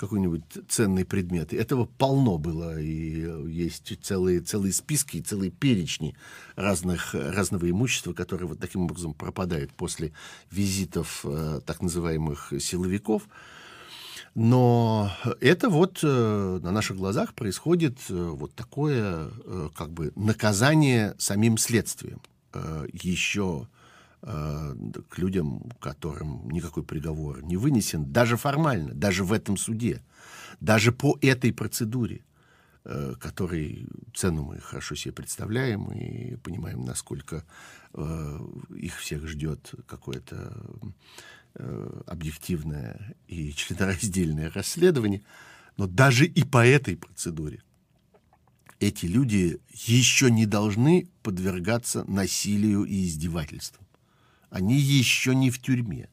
какой-нибудь 0.00 0.42
ценный 0.66 1.04
предмет. 1.04 1.52
Этого 1.52 1.84
полно 1.84 2.38
было, 2.38 2.80
и 2.80 3.20
есть 3.50 3.92
целые, 4.02 4.40
целые 4.40 4.72
списки, 4.72 5.20
целые 5.20 5.50
перечни 5.50 6.16
разных, 6.56 7.14
разного 7.14 7.68
имущества, 7.68 8.14
которое 8.14 8.46
вот 8.46 8.58
таким 8.58 8.84
образом 8.84 9.12
пропадает 9.12 9.72
после 9.74 10.12
визитов 10.50 11.20
э, 11.24 11.60
так 11.66 11.82
называемых 11.82 12.54
силовиков. 12.58 13.28
Но 14.34 15.12
это 15.40 15.68
вот 15.68 16.00
э, 16.02 16.60
на 16.62 16.70
наших 16.70 16.96
глазах 16.96 17.34
происходит 17.34 17.98
э, 18.08 18.14
вот 18.14 18.54
такое 18.54 19.28
э, 19.44 19.68
как 19.76 19.90
бы 19.90 20.12
наказание 20.16 21.14
самим 21.18 21.58
следствием. 21.58 22.22
Э, 22.54 22.86
еще 22.90 23.66
Э, 23.66 23.79
к 24.22 25.18
людям, 25.18 25.62
которым 25.80 26.50
никакой 26.50 26.82
приговор 26.82 27.42
не 27.42 27.56
вынесен, 27.56 28.12
даже 28.12 28.36
формально, 28.36 28.92
даже 28.92 29.24
в 29.24 29.32
этом 29.32 29.56
суде, 29.56 30.02
даже 30.60 30.92
по 30.92 31.18
этой 31.22 31.52
процедуре, 31.52 32.22
э, 32.84 33.14
которой 33.18 33.86
цену 34.14 34.44
мы 34.44 34.60
хорошо 34.60 34.94
себе 34.94 35.14
представляем 35.14 35.90
и 35.92 36.36
понимаем, 36.36 36.84
насколько 36.84 37.44
э, 37.94 38.38
их 38.76 38.98
всех 38.98 39.26
ждет 39.26 39.74
какое-то 39.86 40.64
объективное 42.06 43.16
и 43.26 43.52
членораздельное 43.54 44.52
расследование, 44.52 45.22
но 45.76 45.86
даже 45.86 46.26
и 46.26 46.44
по 46.44 46.64
этой 46.64 46.96
процедуре 46.96 47.62
эти 48.80 49.06
люди 49.06 49.60
еще 49.72 50.30
не 50.30 50.46
должны 50.46 51.08
подвергаться 51.22 52.04
насилию 52.04 52.84
и 52.84 53.06
издевательствам. 53.06 53.86
Они 54.50 54.76
еще 54.76 55.34
не 55.34 55.50
в 55.50 55.60
тюрьме. 55.62 56.08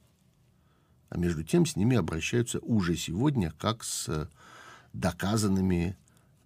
А 1.10 1.18
между 1.18 1.44
тем 1.44 1.66
с 1.66 1.76
ними 1.76 1.98
обращаются 1.98 2.60
уже 2.60 2.96
сегодня 2.96 3.52
как 3.58 3.84
с 3.84 4.30
доказанными 4.94 5.98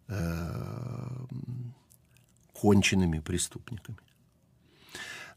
э, 0.07 1.25
конченными 2.53 3.19
преступниками. 3.19 3.97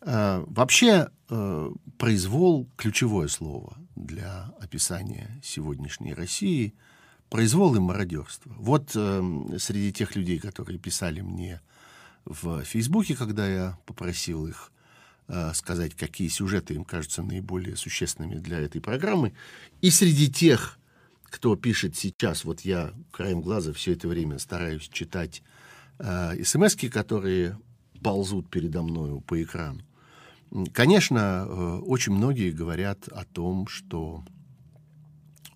Э, 0.03 0.45
вообще 0.47 1.11
э, 1.29 1.71
произвол– 1.99 2.69
ключевое 2.77 3.29
слово 3.29 3.77
для 3.97 4.55
описания 4.61 5.40
сегодняшней 5.43 6.14
России. 6.14 6.75
Произвол 7.31 7.75
и 7.75 7.81
мародерство. 7.81 8.55
Вот 8.59 8.93
э, 8.95 9.57
среди 9.59 9.93
тех 9.93 10.14
людей, 10.14 10.38
которые 10.38 10.79
писали 10.79 11.21
мне 11.21 11.61
в 12.25 12.62
Фейсбуке, 12.62 13.17
когда 13.17 13.49
я 13.49 13.79
попросил 13.87 14.47
их 14.47 14.71
Э, 14.71 14.73
сказать, 15.54 15.94
какие 15.94 16.28
сюжеты 16.28 16.74
им 16.74 16.84
кажутся 16.84 17.22
наиболее 17.22 17.76
существенными 17.76 18.34
для 18.34 18.58
этой 18.60 18.80
программы. 18.80 19.32
И 19.80 19.90
среди 19.90 20.30
тех, 20.30 20.78
кто 21.34 21.56
пишет 21.56 21.96
сейчас, 21.96 22.44
вот 22.44 22.60
я 22.60 22.92
краем 23.10 23.40
глаза 23.40 23.72
все 23.72 23.92
это 23.92 24.06
время 24.06 24.38
стараюсь 24.38 24.88
читать 24.88 25.42
э, 25.98 26.44
смс 26.44 26.76
которые 26.76 27.58
ползут 28.02 28.50
передо 28.50 28.82
мною 28.82 29.20
по 29.20 29.42
экрану. 29.42 29.80
Конечно, 30.72 31.46
э, 31.48 31.78
очень 31.87 32.12
многие 32.12 32.52
говорят 32.52 33.08
о 33.08 33.24
том, 33.24 33.66
что 33.66 34.22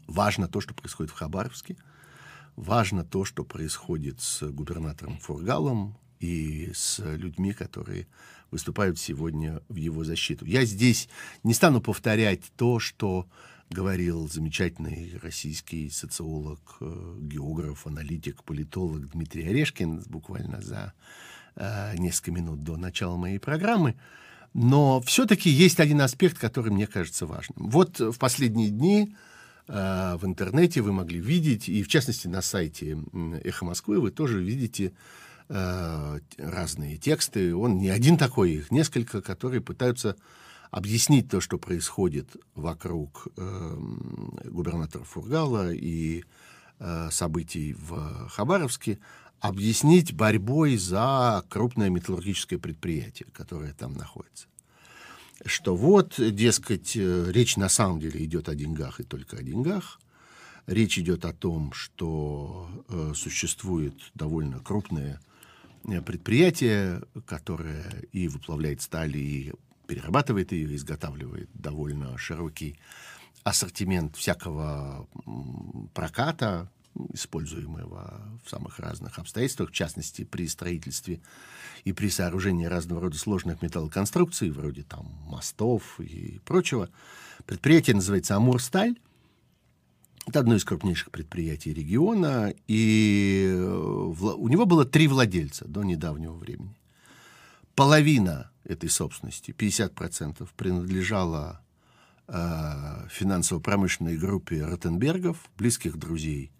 важно 0.08 0.48
то, 0.48 0.60
что 0.60 0.74
происходит 0.74 1.12
в 1.12 1.14
Хабаровске, 1.14 1.76
важно 2.56 3.04
то, 3.04 3.24
что 3.24 3.44
происходит 3.44 4.20
с 4.20 4.50
губернатором 4.50 5.18
Фургалом 5.18 5.96
и 6.18 6.72
с 6.74 6.98
людьми, 6.98 7.52
которые 7.52 8.08
выступают 8.50 8.98
сегодня 8.98 9.60
в 9.68 9.76
его 9.76 10.04
защиту. 10.04 10.44
Я 10.44 10.64
здесь 10.64 11.08
не 11.42 11.54
стану 11.54 11.80
повторять 11.80 12.40
то, 12.56 12.78
что 12.78 13.26
говорил 13.70 14.28
замечательный 14.28 15.18
российский 15.22 15.90
социолог, 15.90 16.60
э, 16.80 17.16
географ, 17.20 17.86
аналитик, 17.86 18.42
политолог 18.44 19.10
Дмитрий 19.10 19.46
Орешкин 19.48 20.04
буквально 20.08 20.62
за 20.62 20.94
э, 21.56 21.96
несколько 21.96 22.32
минут 22.32 22.62
до 22.62 22.76
начала 22.76 23.16
моей 23.16 23.38
программы. 23.38 23.94
Но 24.54 25.00
все-таки 25.02 25.50
есть 25.50 25.80
один 25.80 26.00
аспект, 26.00 26.38
который 26.38 26.72
мне 26.72 26.86
кажется 26.86 27.26
важным. 27.26 27.68
Вот 27.68 28.00
в 28.00 28.18
последние 28.18 28.70
дни 28.70 29.14
э, 29.66 30.16
в 30.16 30.24
интернете 30.24 30.80
вы 30.80 30.92
могли 30.92 31.20
видеть, 31.20 31.68
и 31.68 31.82
в 31.82 31.88
частности 31.88 32.26
на 32.26 32.40
сайте 32.40 32.98
«Эхо 33.44 33.66
Москвы» 33.66 34.00
вы 34.00 34.10
тоже 34.10 34.42
видите 34.42 34.92
э, 35.48 36.20
разные 36.38 36.96
тексты. 36.96 37.54
Он 37.54 37.78
не 37.78 37.88
один 37.90 38.16
такой, 38.16 38.52
их 38.52 38.70
несколько, 38.70 39.22
которые 39.22 39.60
пытаются 39.60 40.16
объяснить 40.70 41.30
то, 41.30 41.40
что 41.40 41.58
происходит 41.58 42.36
вокруг 42.54 43.28
э, 43.36 43.76
губернатора 44.44 45.04
Фургала 45.04 45.72
и 45.72 46.24
э, 46.78 47.08
событий 47.10 47.74
в 47.74 48.28
Хабаровске, 48.28 48.98
объяснить 49.40 50.12
борьбой 50.12 50.76
за 50.76 51.44
крупное 51.48 51.90
металлургическое 51.90 52.58
предприятие, 52.58 53.28
которое 53.32 53.72
там 53.72 53.94
находится. 53.94 54.46
Что 55.44 55.76
вот, 55.76 56.16
дескать, 56.18 56.96
э, 56.96 57.30
речь 57.30 57.56
на 57.56 57.68
самом 57.68 58.00
деле 58.00 58.24
идет 58.24 58.48
о 58.48 58.54
деньгах 58.54 59.00
и 59.00 59.04
только 59.04 59.36
о 59.36 59.42
деньгах. 59.42 60.00
Речь 60.66 60.98
идет 60.98 61.24
о 61.24 61.32
том, 61.32 61.72
что 61.72 62.68
э, 62.88 63.12
существует 63.14 63.94
довольно 64.14 64.58
крупное 64.60 65.14
э, 65.14 65.37
предприятие, 65.82 67.02
которое 67.26 67.84
и 68.12 68.28
выплавляет 68.28 68.82
сталь, 68.82 69.16
и 69.16 69.52
перерабатывает 69.86 70.52
ее, 70.52 70.74
изготавливает 70.76 71.48
довольно 71.54 72.16
широкий 72.18 72.78
ассортимент 73.44 74.16
всякого 74.16 75.08
проката, 75.94 76.70
используемого 77.12 78.40
в 78.44 78.50
самых 78.50 78.78
разных 78.78 79.18
обстоятельствах, 79.18 79.70
в 79.70 79.72
частности, 79.72 80.24
при 80.24 80.48
строительстве 80.48 81.20
и 81.84 81.92
при 81.92 82.08
сооружении 82.08 82.66
разного 82.66 83.02
рода 83.02 83.16
сложных 83.16 83.62
металлоконструкций, 83.62 84.50
вроде 84.50 84.82
там 84.82 85.06
мостов 85.26 86.00
и 86.00 86.40
прочего. 86.44 86.88
Предприятие 87.46 87.96
называется 87.96 88.36
«Амурсталь». 88.36 88.96
Это 90.28 90.40
одно 90.40 90.56
из 90.56 90.64
крупнейших 90.64 91.10
предприятий 91.10 91.72
региона, 91.72 92.52
и 92.66 93.46
э, 93.48 93.58
у 93.58 94.48
него 94.48 94.66
было 94.66 94.84
три 94.84 95.08
владельца 95.08 95.66
до 95.66 95.82
недавнего 95.82 96.34
времени. 96.34 96.76
Половина 97.74 98.50
этой 98.64 98.90
собственности, 98.90 99.52
50%, 99.52 100.46
принадлежала 100.54 101.62
э, 102.26 103.06
финансово-промышленной 103.10 104.18
группе 104.18 104.62
Ротенбергов, 104.62 105.50
близких 105.56 105.96
друзей 105.96 106.52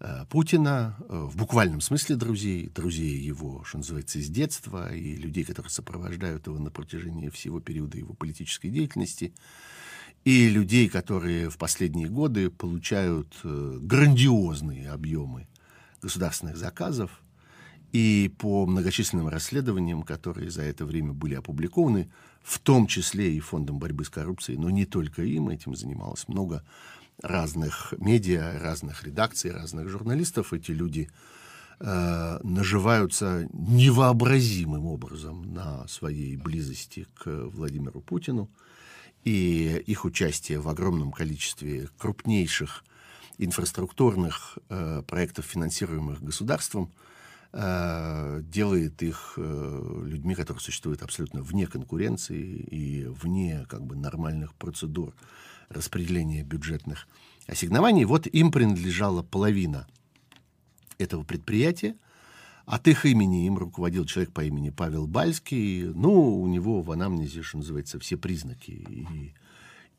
Э, 0.00 0.26
Путина, 0.28 0.96
э, 1.08 1.28
в 1.30 1.36
буквальном 1.36 1.80
смысле 1.80 2.16
друзей, 2.16 2.68
друзей 2.68 3.16
его, 3.16 3.64
что 3.64 3.78
называется, 3.78 4.18
из 4.18 4.28
детства, 4.28 4.92
и 4.92 5.16
людей, 5.16 5.44
которые 5.44 5.70
сопровождают 5.70 6.46
его 6.46 6.58
на 6.58 6.70
протяжении 6.70 7.30
всего 7.30 7.60
периода 7.60 7.96
его 7.96 8.12
политической 8.12 8.68
деятельности, 8.68 9.32
и 10.24 10.48
людей, 10.48 10.88
которые 10.88 11.50
в 11.50 11.58
последние 11.58 12.08
годы 12.08 12.50
получают 12.50 13.34
э, 13.44 13.78
грандиозные 13.80 14.90
объемы 14.90 15.46
государственных 16.00 16.56
заказов, 16.56 17.10
и 17.92 18.34
по 18.38 18.66
многочисленным 18.66 19.28
расследованиям, 19.28 20.02
которые 20.02 20.50
за 20.50 20.62
это 20.62 20.84
время 20.84 21.12
были 21.12 21.34
опубликованы, 21.34 22.10
в 22.42 22.58
том 22.58 22.88
числе 22.88 23.32
и 23.32 23.38
Фондом 23.38 23.78
борьбы 23.78 24.04
с 24.04 24.10
коррупцией, 24.10 24.58
но 24.58 24.68
не 24.68 24.84
только 24.84 25.22
им, 25.22 25.48
этим 25.48 25.76
занималось 25.76 26.26
много 26.26 26.64
разных 27.22 27.94
медиа, 27.98 28.58
разных 28.60 29.04
редакций, 29.04 29.52
разных 29.52 29.88
журналистов. 29.88 30.52
Эти 30.52 30.72
люди 30.72 31.08
э, 31.78 32.40
наживаются 32.42 33.48
невообразимым 33.52 34.86
образом 34.86 35.54
на 35.54 35.86
своей 35.86 36.36
близости 36.36 37.06
к 37.14 37.26
Владимиру 37.26 38.00
Путину. 38.00 38.50
И 39.24 39.82
их 39.86 40.04
участие 40.04 40.60
в 40.60 40.68
огромном 40.68 41.10
количестве 41.10 41.88
крупнейших 41.98 42.84
инфраструктурных 43.38 44.58
э, 44.68 45.02
проектов, 45.06 45.46
финансируемых 45.46 46.22
государством, 46.22 46.92
э, 47.52 48.40
делает 48.42 49.02
их 49.02 49.34
э, 49.36 50.02
людьми, 50.06 50.34
которые 50.34 50.60
существуют 50.60 51.02
абсолютно 51.02 51.42
вне 51.42 51.66
конкуренции 51.66 52.44
и 52.70 53.06
вне 53.06 53.64
как 53.68 53.84
бы, 53.84 53.96
нормальных 53.96 54.54
процедур 54.54 55.14
распределения 55.68 56.42
бюджетных 56.42 57.08
ассигнований. 57.46 58.04
Вот 58.04 58.26
им 58.26 58.52
принадлежала 58.52 59.22
половина 59.22 59.86
этого 60.98 61.24
предприятия. 61.24 61.96
От 62.66 62.88
их 62.88 63.04
имени 63.04 63.46
им 63.46 63.58
руководил 63.58 64.06
человек 64.06 64.32
по 64.32 64.42
имени 64.42 64.70
Павел 64.70 65.06
Бальский. 65.06 65.84
Ну, 65.84 66.40
у 66.40 66.46
него 66.46 66.80
в 66.80 66.90
анамнезе, 66.92 67.42
что 67.42 67.58
называется, 67.58 67.98
все 67.98 68.16
признаки. 68.16 68.70
И, 68.70 69.34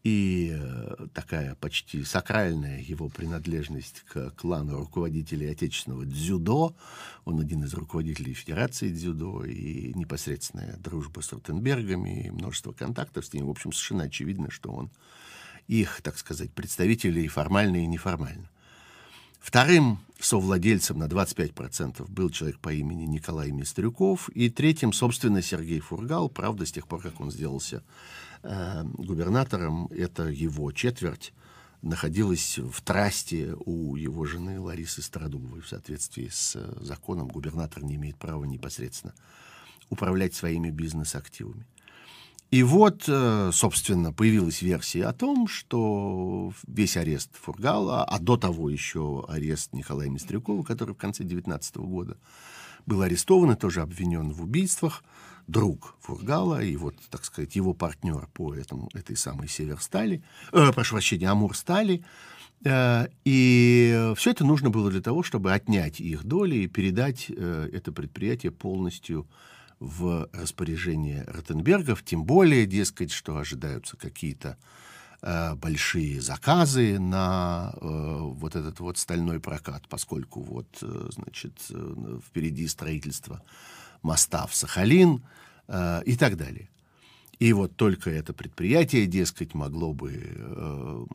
и 0.03 0.51
э, 0.55 1.07
такая 1.13 1.53
почти 1.55 2.03
сакральная 2.03 2.81
его 2.81 3.07
принадлежность 3.09 4.01
к 4.07 4.31
клану 4.31 4.79
руководителей 4.79 5.51
отечественного 5.51 6.05
дзюдо. 6.05 6.75
Он 7.23 7.39
один 7.39 7.63
из 7.63 7.73
руководителей 7.75 8.33
Федерации 8.33 8.89
дзюдо. 8.89 9.45
И 9.45 9.93
непосредственная 9.93 10.77
дружба 10.77 11.21
с 11.21 11.31
Ротенбергами, 11.33 12.25
и 12.25 12.31
множество 12.31 12.71
контактов 12.71 13.27
с 13.27 13.33
ним. 13.33 13.45
В 13.45 13.51
общем, 13.51 13.73
совершенно 13.73 14.05
очевидно, 14.05 14.49
что 14.49 14.71
он 14.71 14.89
их, 15.67 16.01
так 16.01 16.17
сказать, 16.17 16.51
представителей 16.51 17.27
формально 17.27 17.83
и 17.83 17.85
неформально. 17.85 18.49
Вторым 19.45 19.99
совладельцем 20.19 20.97
на 20.97 21.03
25% 21.03 22.09
был 22.09 22.31
человек 22.31 22.57
по 22.57 22.73
имени 22.73 23.05
Николай 23.05 23.51
Мистрюков, 23.51 24.27
и 24.29 24.49
третьим, 24.49 24.91
собственно, 24.91 25.43
Сергей 25.43 25.79
Фургал. 25.81 26.29
Правда, 26.29 26.65
с 26.65 26.71
тех 26.71 26.87
пор, 26.87 27.03
как 27.03 27.21
он 27.21 27.29
сделался 27.29 27.83
э, 28.41 28.83
губернатором, 28.85 29.85
это 29.95 30.23
его 30.23 30.71
четверть 30.71 31.31
находилась 31.83 32.57
в 32.57 32.81
трасте 32.81 33.53
у 33.65 33.95
его 33.95 34.25
жены 34.25 34.59
Ларисы 34.59 35.03
Стародубовой. 35.03 35.61
В 35.61 35.67
соответствии 35.67 36.27
с 36.29 36.55
э, 36.55 36.83
законом 36.83 37.27
губернатор 37.27 37.83
не 37.83 37.97
имеет 37.97 38.15
права 38.15 38.45
непосредственно 38.45 39.13
управлять 39.91 40.33
своими 40.33 40.71
бизнес-активами. 40.71 41.67
И 42.55 42.63
вот, 42.63 43.03
э, 43.09 43.49
собственно, 43.51 44.13
появилась 44.13 44.61
версия 44.61 45.07
о 45.07 45.11
том, 45.11 45.45
что 45.45 46.53
весь 46.65 46.95
арест 46.95 47.31
Фургала, 47.33 48.05
а 48.05 48.17
до 48.17 48.37
того 48.37 48.69
еще 48.69 49.25
арест 49.27 49.73
Николая 49.73 50.07
Мистрюкова, 50.07 50.63
который 50.63 50.95
в 50.95 50.97
конце 50.97 51.25
19 51.25 51.75
года 51.75 52.15
был 52.85 53.01
арестован 53.01 53.51
и 53.51 53.55
тоже 53.57 53.81
обвинен 53.81 54.31
в 54.31 54.41
убийствах, 54.41 55.03
друг 55.47 55.97
Фургала 55.99 56.63
и 56.63 56.77
вот, 56.77 56.95
так 57.09 57.25
сказать, 57.25 57.57
его 57.57 57.73
партнер 57.73 58.29
по 58.33 58.55
этому, 58.55 58.89
этой 58.93 59.17
самой 59.17 59.49
Северстали, 59.49 60.23
э, 60.53 60.71
прошу 60.71 60.95
прощения, 60.95 61.27
Амурстали, 61.27 62.05
э, 62.63 63.07
и 63.25 64.13
все 64.15 64.31
это 64.31 64.45
нужно 64.45 64.69
было 64.69 64.89
для 64.89 65.01
того, 65.01 65.23
чтобы 65.23 65.51
отнять 65.51 65.99
их 65.99 66.23
доли 66.23 66.55
и 66.55 66.67
передать 66.67 67.25
э, 67.27 67.69
это 67.73 67.91
предприятие 67.91 68.53
полностью 68.53 69.27
в 69.85 70.29
распоряжение 70.33 71.23
Ротенбергов, 71.27 72.03
тем 72.03 72.25
более, 72.25 72.65
дескать, 72.65 73.11
что 73.11 73.37
ожидаются 73.37 73.95
какие-то 73.97 74.57
э, 75.21 75.53
большие 75.55 76.21
заказы 76.21 76.97
на 76.97 77.71
э, 77.75 77.79
вот 77.81 78.55
этот 78.55 78.79
вот 78.79 78.97
стальной 78.97 79.39
прокат, 79.39 79.87
поскольку 79.87 80.41
вот, 80.41 80.67
э, 80.81 81.09
значит, 81.11 81.53
э, 81.69 82.19
впереди 82.27 82.67
строительство 82.67 83.43
моста 84.01 84.47
в 84.47 84.55
Сахалин 84.55 85.23
э, 85.67 86.01
и 86.05 86.17
так 86.17 86.35
далее. 86.35 86.69
И 87.37 87.53
вот 87.53 87.75
только 87.75 88.09
это 88.09 88.33
предприятие, 88.33 89.05
дескать, 89.05 89.53
могло 89.53 89.93
бы 89.93 90.13
э, 90.15 91.05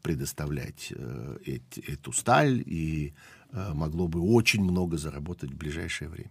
предоставлять 0.00 0.92
э, 0.96 1.38
эти, 1.44 1.80
эту 1.80 2.12
сталь 2.12 2.62
и 2.64 3.12
э, 3.52 3.72
могло 3.74 4.08
бы 4.08 4.20
очень 4.20 4.62
много 4.62 4.96
заработать 4.96 5.50
в 5.50 5.56
ближайшее 5.56 6.08
время. 6.08 6.30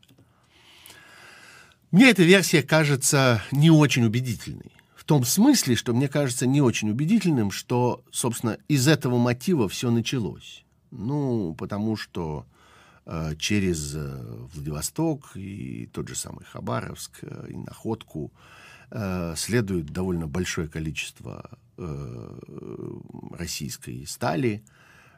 Мне 1.91 2.09
эта 2.09 2.23
версия 2.23 2.61
кажется 2.63 3.41
не 3.51 3.69
очень 3.69 4.05
убедительной. 4.05 4.71
В 4.95 5.03
том 5.03 5.23
смысле, 5.23 5.75
что 5.75 5.93
мне 5.93 6.07
кажется 6.07 6.47
не 6.47 6.61
очень 6.61 6.89
убедительным, 6.89 7.51
что, 7.51 8.03
собственно, 8.11 8.57
из 8.67 8.87
этого 8.87 9.17
мотива 9.17 9.69
все 9.69 9.91
началось. 9.91 10.65
Ну, 10.89 11.53
потому 11.55 11.95
что 11.95 12.47
э, 13.05 13.35
через 13.37 13.93
э, 13.95 14.25
Владивосток 14.53 15.35
и 15.35 15.87
тот 15.93 16.07
же 16.07 16.15
самый 16.15 16.45
Хабаровск 16.45 17.19
э, 17.21 17.47
и 17.49 17.55
Находку 17.55 18.33
э, 18.89 19.35
следует 19.37 19.85
довольно 19.87 20.25
большое 20.25 20.67
количество 20.67 21.59
э, 21.77 22.39
российской 23.37 24.05
стали, 24.07 24.63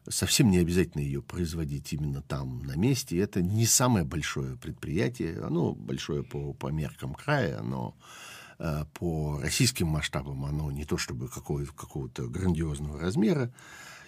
Совсем 0.10 0.50
не 0.50 0.60
обязательно 0.60 1.02
ее 1.02 1.22
производить 1.22 1.92
именно 1.92 2.22
там, 2.22 2.64
на 2.64 2.76
месте. 2.76 3.18
Это 3.18 3.42
не 3.42 3.66
самое 3.66 4.06
большое 4.06 4.56
предприятие. 4.56 5.42
Оно 5.42 5.74
большое 5.74 6.24
по, 6.24 6.54
по 6.54 6.68
меркам 6.68 7.14
края, 7.14 7.62
но 7.62 7.96
э, 8.60 8.86
по 8.94 9.40
российским 9.42 9.88
масштабам 9.88 10.46
оно 10.46 10.72
не 10.72 10.86
то 10.86 10.98
чтобы 10.98 11.28
какого-то 11.28 12.28
грандиозного 12.28 13.00
размера. 13.00 13.52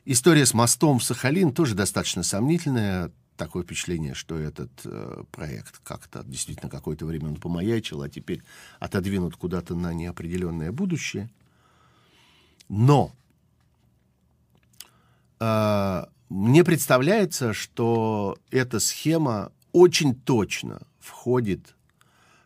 История 0.06 0.45
с 0.45 0.54
мостом 0.54 1.00
в 1.00 1.04
Сахалин 1.04 1.54
тоже 1.54 1.76
достаточно 1.76 2.24
сомнительная. 2.24 3.12
Такое 3.36 3.64
впечатление, 3.64 4.14
что 4.14 4.38
этот 4.38 4.72
э, 4.86 5.24
проект 5.32 5.80
как-то 5.84 6.24
действительно 6.26 6.70
какое-то 6.70 7.06
время 7.06 7.28
он 7.30 7.36
помаячил, 7.36 8.02
а 8.02 8.10
теперь 8.10 8.41
отодвинут 8.80 9.36
куда-то 9.36 9.76
на 9.76 9.93
неопределенное 9.93 10.72
будущее. 10.72 11.30
Но 12.70 13.14
мне 15.40 16.64
представляется, 16.64 17.54
что 17.54 18.38
эта 18.52 18.80
схема 18.80 19.52
очень 19.72 20.16
точно 20.16 20.82
входит 21.00 21.76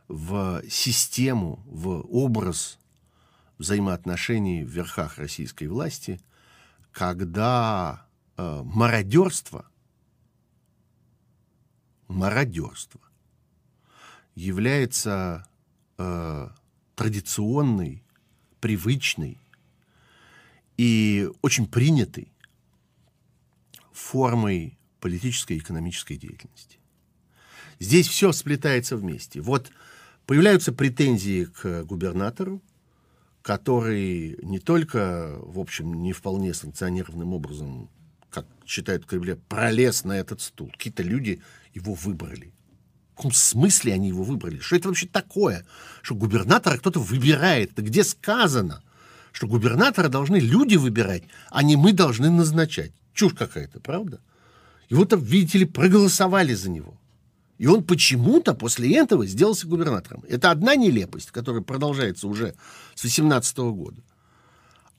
в 0.07 0.61
систему, 0.69 1.63
в 1.65 2.05
образ 2.09 2.77
взаимоотношений 3.57 4.63
в 4.63 4.69
верхах 4.69 5.17
российской 5.17 5.65
власти, 5.65 6.19
когда 6.91 8.05
э, 8.37 8.61
мародерство, 8.63 9.65
мародерство 12.07 13.01
является 14.35 15.47
э, 15.97 16.49
традиционной, 16.95 18.03
привычной 18.59 19.39
и 20.77 21.29
очень 21.41 21.67
принятой 21.67 22.32
формой 24.03 24.77
политической 24.99 25.53
и 25.53 25.59
экономической 25.59 26.17
деятельности. 26.17 26.77
Здесь 27.79 28.07
все 28.07 28.31
сплетается 28.31 28.97
вместе. 28.97 29.41
Вот 29.41 29.71
появляются 30.25 30.73
претензии 30.73 31.45
к 31.45 31.83
губернатору, 31.83 32.61
который 33.41 34.37
не 34.41 34.59
только, 34.59 35.37
в 35.41 35.59
общем, 35.59 36.03
не 36.03 36.13
вполне 36.13 36.53
санкционированным 36.53 37.33
образом, 37.33 37.89
как 38.29 38.45
считают 38.65 39.05
Кремле, 39.05 39.35
пролез 39.35 40.03
на 40.03 40.13
этот 40.13 40.41
стул. 40.41 40.69
Какие-то 40.71 41.03
люди 41.03 41.41
его 41.73 41.93
выбрали. 41.93 42.53
В 43.13 43.15
каком 43.15 43.31
смысле 43.31 43.93
они 43.93 44.09
его 44.09 44.23
выбрали? 44.23 44.59
Что 44.59 44.75
это 44.75 44.87
вообще 44.87 45.07
такое? 45.07 45.65
Что 46.01 46.15
губернатора 46.15 46.77
кто-то 46.77 46.99
выбирает? 46.99 47.73
Это 47.73 47.81
где 47.83 48.03
сказано? 48.03 48.83
Что 49.31 49.47
губернатора 49.47 50.09
должны 50.09 50.37
люди 50.37 50.75
выбирать, 50.75 51.23
а 51.49 51.63
не 51.63 51.75
мы 51.75 51.93
должны 51.93 52.29
назначать. 52.29 52.91
Чушь 53.13 53.33
какая-то, 53.33 53.79
правда? 53.79 54.21
Вот, 54.89 55.13
видите 55.13 55.59
ли, 55.59 55.65
проголосовали 55.65 56.53
за 56.53 56.69
него. 56.69 56.99
И 57.57 57.67
он 57.67 57.83
почему-то 57.83 58.53
после 58.53 58.95
этого 58.97 59.25
сделался 59.25 59.67
губернатором. 59.67 60.23
Это 60.27 60.51
одна 60.51 60.75
нелепость, 60.75 61.31
которая 61.31 61.61
продолжается 61.61 62.27
уже 62.27 62.55
с 62.95 63.03
18 63.03 63.57
года. 63.57 64.01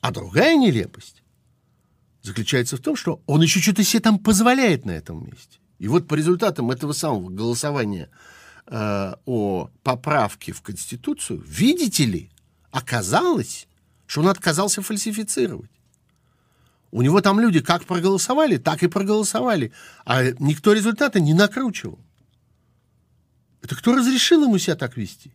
А 0.00 0.10
другая 0.12 0.56
нелепость 0.56 1.22
заключается 2.22 2.76
в 2.76 2.80
том, 2.80 2.96
что 2.96 3.22
он 3.26 3.42
еще 3.42 3.60
что-то 3.60 3.84
себе 3.84 4.00
там 4.00 4.18
позволяет 4.18 4.84
на 4.84 4.92
этом 4.92 5.26
месте. 5.26 5.58
И 5.78 5.88
вот 5.88 6.08
по 6.08 6.14
результатам 6.14 6.70
этого 6.70 6.92
самого 6.92 7.28
голосования 7.28 8.08
э, 8.66 9.14
о 9.26 9.70
поправке 9.82 10.52
в 10.52 10.62
Конституцию, 10.62 11.44
видите 11.46 12.06
ли, 12.06 12.30
оказалось, 12.70 13.68
что 14.06 14.22
он 14.22 14.28
отказался 14.28 14.80
фальсифицировать. 14.80 15.70
У 16.94 17.02
него 17.02 17.20
там 17.20 17.40
люди 17.40 17.60
как 17.60 17.86
проголосовали, 17.86 18.56
так 18.56 18.84
и 18.84 18.86
проголосовали. 18.86 19.72
А 20.04 20.30
никто 20.38 20.72
результаты 20.72 21.20
не 21.20 21.34
накручивал. 21.34 21.98
Это 23.62 23.74
кто 23.74 23.96
разрешил 23.96 24.44
ему 24.44 24.58
себя 24.58 24.76
так 24.76 24.96
вести? 24.96 25.34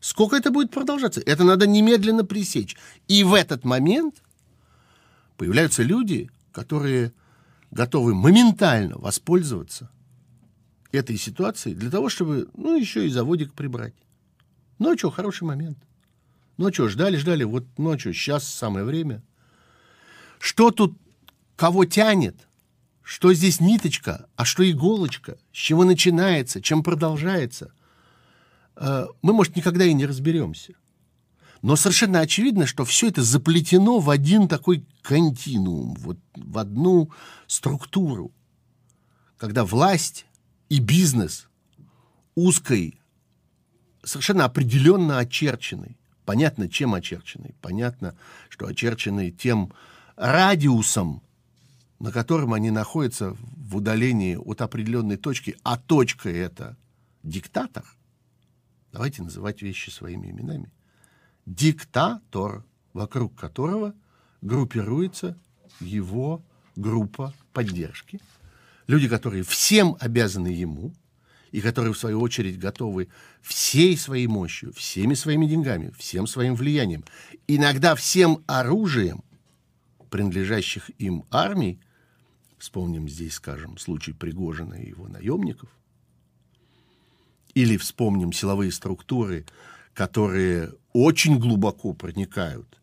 Сколько 0.00 0.36
это 0.36 0.50
будет 0.50 0.70
продолжаться? 0.70 1.22
Это 1.24 1.44
надо 1.44 1.66
немедленно 1.66 2.26
пресечь. 2.26 2.76
И 3.08 3.24
в 3.24 3.32
этот 3.32 3.64
момент 3.64 4.16
появляются 5.38 5.82
люди, 5.82 6.30
которые 6.52 7.14
готовы 7.70 8.14
моментально 8.14 8.98
воспользоваться 8.98 9.90
этой 10.90 11.16
ситуацией 11.16 11.74
для 11.74 11.90
того, 11.90 12.10
чтобы, 12.10 12.50
ну, 12.54 12.76
еще 12.76 13.06
и 13.06 13.10
заводик 13.10 13.54
прибрать. 13.54 13.94
Что, 14.78 15.10
хороший 15.10 15.44
момент. 15.44 15.78
Что, 16.58 16.86
ждали, 16.88 17.16
ждали, 17.16 17.44
вот, 17.44 17.64
что, 17.78 18.12
сейчас 18.12 18.46
самое 18.46 18.84
время– 18.84 19.22
что 20.42 20.72
тут 20.72 20.98
кого 21.54 21.84
тянет? 21.84 22.48
Что 23.00 23.32
здесь 23.32 23.60
ниточка, 23.60 24.26
а 24.34 24.44
что 24.44 24.68
иголочка? 24.68 25.38
С 25.52 25.56
чего 25.56 25.84
начинается, 25.84 26.60
чем 26.60 26.82
продолжается? 26.82 27.72
Э, 28.74 29.06
мы, 29.22 29.34
может, 29.34 29.54
никогда 29.54 29.84
и 29.84 29.92
не 29.92 30.04
разберемся. 30.04 30.74
Но 31.62 31.76
совершенно 31.76 32.18
очевидно, 32.18 32.66
что 32.66 32.84
все 32.84 33.06
это 33.06 33.22
заплетено 33.22 34.00
в 34.00 34.10
один 34.10 34.48
такой 34.48 34.84
континуум, 35.02 35.94
вот 35.94 36.18
в 36.34 36.58
одну 36.58 37.12
структуру, 37.46 38.32
когда 39.36 39.64
власть 39.64 40.26
и 40.68 40.80
бизнес 40.80 41.46
узкой, 42.34 42.98
совершенно 44.02 44.46
определенно 44.46 45.20
очерченной. 45.20 45.96
Понятно, 46.24 46.68
чем 46.68 46.94
очерченной. 46.94 47.54
Понятно, 47.60 48.16
что 48.48 48.66
очерченной 48.66 49.30
тем, 49.30 49.72
радиусом, 50.16 51.22
на 51.98 52.12
котором 52.12 52.52
они 52.52 52.70
находятся 52.70 53.36
в 53.56 53.76
удалении 53.76 54.36
от 54.36 54.60
определенной 54.60 55.16
точки, 55.16 55.56
а 55.62 55.76
точка 55.78 56.30
это 56.30 56.76
диктатор, 57.22 57.84
давайте 58.92 59.22
называть 59.22 59.62
вещи 59.62 59.90
своими 59.90 60.30
именами, 60.30 60.70
диктатор, 61.46 62.64
вокруг 62.92 63.34
которого 63.34 63.94
группируется 64.40 65.38
его 65.80 66.42
группа 66.76 67.32
поддержки, 67.52 68.20
люди, 68.86 69.08
которые 69.08 69.44
всем 69.44 69.96
обязаны 70.00 70.48
ему, 70.48 70.92
и 71.52 71.60
которые, 71.60 71.92
в 71.92 71.98
свою 71.98 72.20
очередь, 72.22 72.58
готовы 72.58 73.08
всей 73.42 73.96
своей 73.98 74.26
мощью, 74.26 74.72
всеми 74.72 75.12
своими 75.12 75.46
деньгами, 75.46 75.92
всем 75.98 76.26
своим 76.26 76.54
влиянием, 76.54 77.04
иногда 77.46 77.94
всем 77.94 78.42
оружием– 78.46 79.22
принадлежащих 80.12 80.90
им 80.98 81.24
армий, 81.30 81.80
вспомним 82.58 83.08
здесь, 83.08 83.34
скажем, 83.34 83.78
случай 83.78 84.12
Пригожина 84.12 84.74
и 84.74 84.90
его 84.90 85.08
наемников, 85.08 85.70
или 87.54 87.78
вспомним 87.78 88.30
силовые 88.32 88.72
структуры, 88.72 89.46
которые 89.94 90.74
очень 90.92 91.38
глубоко 91.38 91.94
проникают, 91.94 92.78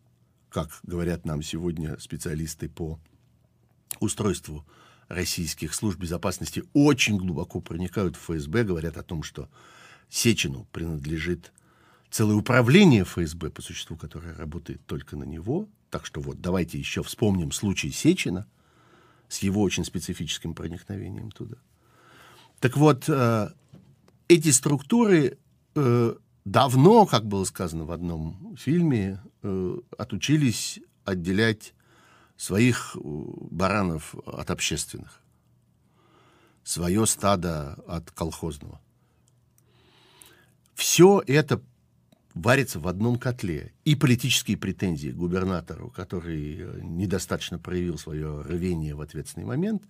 как 0.48 0.80
говорят 0.82 1.24
нам 1.24 1.40
сегодня 1.42 1.98
специалисты 2.00 2.68
по 2.68 2.98
устройству 4.00 4.66
российских 5.06 5.72
служб 5.72 6.00
безопасности, 6.00 6.64
очень 6.72 7.16
глубоко 7.16 7.60
проникают 7.60 8.16
в 8.16 8.24
ФСБ, 8.24 8.64
говорят 8.64 8.96
о 8.96 9.04
том, 9.04 9.22
что 9.22 9.48
Сечину 10.08 10.66
принадлежит 10.72 11.52
целое 12.10 12.34
управление 12.34 13.04
ФСБ, 13.04 13.50
по 13.50 13.62
существу, 13.62 13.96
которое 13.96 14.34
работает 14.34 14.84
только 14.84 15.16
на 15.16 15.24
него– 15.24 15.68
так 15.90 16.06
что 16.06 16.20
вот 16.20 16.40
давайте 16.40 16.78
еще 16.78 17.02
вспомним 17.02 17.52
случай 17.52 17.90
Сечина 17.90 18.46
с 19.28 19.38
его 19.38 19.62
очень 19.62 19.84
специфическим 19.84 20.54
проникновением 20.54 21.30
туда. 21.30 21.56
Так 22.60 22.76
вот, 22.76 23.08
э, 23.08 23.50
эти 24.28 24.50
структуры 24.50 25.38
э, 25.74 26.14
давно, 26.44 27.06
как 27.06 27.26
было 27.26 27.44
сказано 27.44 27.84
в 27.84 27.90
одном 27.90 28.56
фильме, 28.56 29.22
э, 29.42 29.78
отучились 29.98 30.80
отделять 31.04 31.74
своих 32.36 32.96
баранов 32.96 34.14
от 34.26 34.50
общественных, 34.50 35.20
свое 36.62 37.06
стадо 37.06 37.74
от 37.86 38.10
колхозного. 38.12 38.80
Все 40.74 41.22
это 41.26 41.60
варится 42.34 42.78
в 42.78 42.88
одном 42.88 43.18
котле. 43.18 43.72
И 43.84 43.94
политические 43.94 44.56
претензии 44.56 45.10
губернатору, 45.10 45.90
который 45.90 46.56
э, 46.58 46.80
недостаточно 46.82 47.58
проявил 47.58 47.98
свое 47.98 48.42
рвение 48.42 48.94
в 48.94 49.00
ответственный 49.00 49.46
момент, 49.46 49.82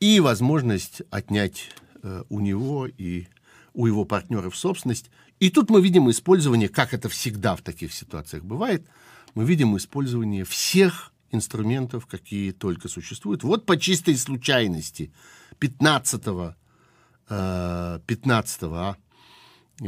и 0.00 0.20
возможность 0.20 1.02
отнять 1.10 1.70
э, 2.02 2.24
у 2.28 2.40
него 2.40 2.86
и 2.86 3.26
у 3.74 3.86
его 3.86 4.04
партнеров 4.04 4.56
собственность. 4.56 5.10
И 5.40 5.50
тут 5.50 5.70
мы 5.70 5.82
видим 5.82 6.10
использование, 6.10 6.68
как 6.68 6.94
это 6.94 7.08
всегда 7.08 7.56
в 7.56 7.62
таких 7.62 7.92
ситуациях 7.92 8.44
бывает, 8.44 8.86
мы 9.34 9.44
видим 9.44 9.76
использование 9.76 10.44
всех 10.44 11.12
инструментов, 11.30 12.06
какие 12.06 12.52
только 12.52 12.88
существуют. 12.88 13.42
Вот 13.42 13.64
по 13.64 13.78
чистой 13.78 14.16
случайности 14.16 15.12
15, 15.58 16.22
15 18.06 18.62
а, 18.62 18.94
Э, 18.94 18.94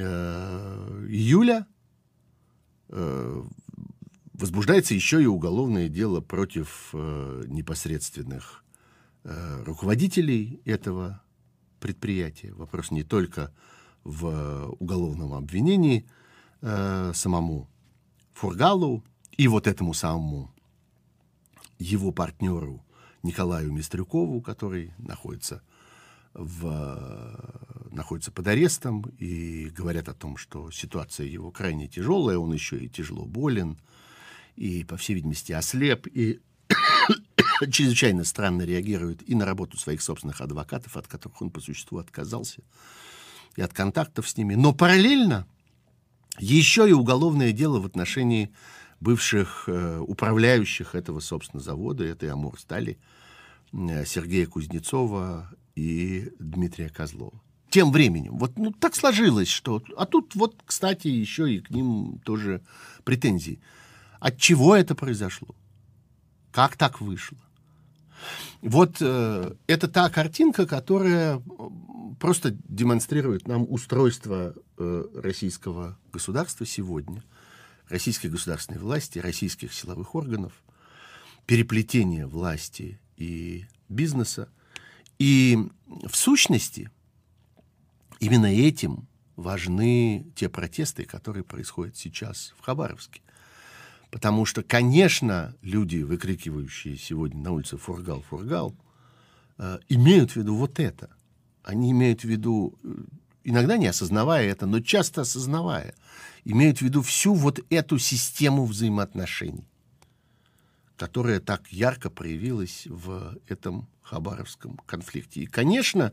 июля 0.01 1.67
э, 2.89 3.43
возбуждается 4.33 4.95
еще 4.95 5.23
и 5.23 5.27
уголовное 5.27 5.89
дело 5.89 6.21
против 6.21 6.91
э, 6.93 7.45
непосредственных 7.47 8.61
руководителей 9.65 10.61
этого 10.67 11.23
предприятия. 11.81 12.53
Вопрос 12.53 12.91
не 12.91 13.05
только 13.05 13.55
в 14.03 14.67
уголовном 14.79 15.33
обвинении 15.33 16.07
самому 16.61 17.71
Фургалу 18.35 19.03
и 19.39 19.49
вот 19.49 19.67
этому 19.67 19.95
самому 19.95 20.53
его 21.79 22.13
партнеру 22.13 22.85
Николаю 23.23 23.73
Мистрюкову, 23.73 24.43
который 24.43 24.93
находится 24.99 25.63
в, 26.35 26.67
находится 27.95 28.33
под 28.33 28.47
арестом 28.49 29.03
и 29.19 29.71
говорят 29.71 30.09
о 30.09 30.15
том, 30.15 30.37
что 30.37 30.71
ситуация 30.71 31.27
его 31.27 31.51
крайне 31.51 31.89
тяжелая, 31.89 32.39
он 32.39 32.53
еще 32.53 32.79
и 32.79 32.89
тяжело 32.89 33.25
болен, 33.25 33.79
и, 34.57 34.85
по 34.85 34.97
всей 34.97 35.15
видимости, 35.15 35.53
ослеп, 35.53 36.07
и 36.07 36.41
чрезвычайно 37.71 38.25
странно 38.25 38.63
реагирует 38.63 39.29
и 39.29 39.35
на 39.35 39.45
работу 39.45 39.79
своих 39.79 40.03
собственных 40.03 40.41
адвокатов, 40.41 40.97
от 40.97 41.07
которых 41.07 41.41
он 41.43 41.51
по 41.51 41.61
существу 41.61 41.99
отказался, 41.99 42.63
и 43.57 43.63
от 43.63 43.73
контактов 43.73 44.29
с 44.29 44.37
ними. 44.37 44.55
Но 44.55 44.73
параллельно 44.73 45.47
еще 46.39 46.89
и 46.89 46.93
уголовное 46.93 47.53
дело 47.53 47.81
в 47.81 47.87
отношении 47.87 48.53
бывших 49.01 49.65
э, 49.69 49.99
управляющих 49.99 50.95
этого, 50.95 51.21
собственно, 51.21 51.63
завода, 51.63 52.05
этой 52.05 52.31
Амурстали, 52.31 52.99
э, 53.73 54.05
Сергея 54.05 54.47
Кузнецова 54.47 55.51
и 55.77 56.33
Дмитрия 56.39 56.89
Козлова. 56.89 57.44
Тем 57.75 57.91
временем, 57.91 58.39
вот 58.39 58.57
ну, 58.57 58.71
так 58.71 58.95
сложилось, 58.95 59.49
что... 59.49 59.83
А 59.97 60.07
тут 60.07 60.37
вот, 60.37 60.55
кстати, 60.65 61.09
еще 61.09 61.53
и 61.53 61.59
к 61.59 61.71
ним 61.71 62.21
тоже 62.25 62.63
претензии. 63.03 63.59
От 64.21 64.39
чего 64.39 64.77
это 64.77 64.95
произошло? 64.95 65.57
Как 66.53 66.77
так 66.77 67.01
вышло? 67.01 67.39
Вот 68.63 68.99
э, 69.01 69.57
это 69.67 69.89
та 69.89 70.09
картинка, 70.09 70.69
которая 70.69 71.43
просто 72.21 72.57
демонстрирует 72.69 73.49
нам 73.49 73.67
устройство 73.69 74.55
э, 74.79 75.05
российского 75.17 75.99
государства 76.13 76.65
сегодня, 76.65 77.25
российской 77.89 78.29
государственной 78.29 78.79
власти, 78.79 79.19
российских 79.19 79.75
силовых 79.75 80.15
органов, 80.15 80.53
переплетение 81.45 82.29
власти 82.29 83.01
и 83.17 83.65
бизнеса. 83.89 84.49
И 85.19 85.59
в 85.89 86.15
сущности 86.15 86.89
именно 88.21 88.47
этим 88.47 89.07
важны 89.37 90.27
те 90.35 90.49
протесты, 90.49 91.05
которые 91.05 91.45
происходят 91.45 91.97
сейчас 91.97 92.55
в 92.59 92.63
Хабаровске. 92.63 93.21
Потому 94.11 94.45
что, 94.45 94.63
конечно, 94.63 95.57
люди, 95.61 95.97
выкрикивающие 95.97 96.97
сегодня 96.97 97.43
на 97.43 97.51
улице 97.51 97.77
«Фургал, 97.77 98.23
Фургал», 98.23 98.77
э, 99.59 99.81
имеют 99.89 100.33
в 100.33 100.37
виду 100.37 100.55
вот 100.55 100.79
это. 100.79 101.11
Они 101.65 101.91
имеют 101.91 102.21
в 102.21 102.25
виду, 102.25 102.79
э, 102.85 102.95
иногда 103.43 103.77
не 103.77 103.89
осознавая 103.89 104.49
это, 104.49 104.67
но 104.67 104.79
часто 104.79 105.23
осознавая, 105.23 105.95
имеют 106.45 106.79
в 106.79 106.83
виду 106.83 107.03
всю 107.03 107.35
вот 107.35 107.59
эту 107.71 107.99
систему 107.99 108.67
взаимоотношений, 108.67 109.69
которая 110.97 111.41
так 111.41 111.67
ярко 111.73 112.09
проявилась 112.09 112.87
в 112.87 113.37
этом 113.49 113.89
хабаровском 114.03 114.77
конфликте. 114.87 115.41
И, 115.41 115.47
конечно, 115.47 116.13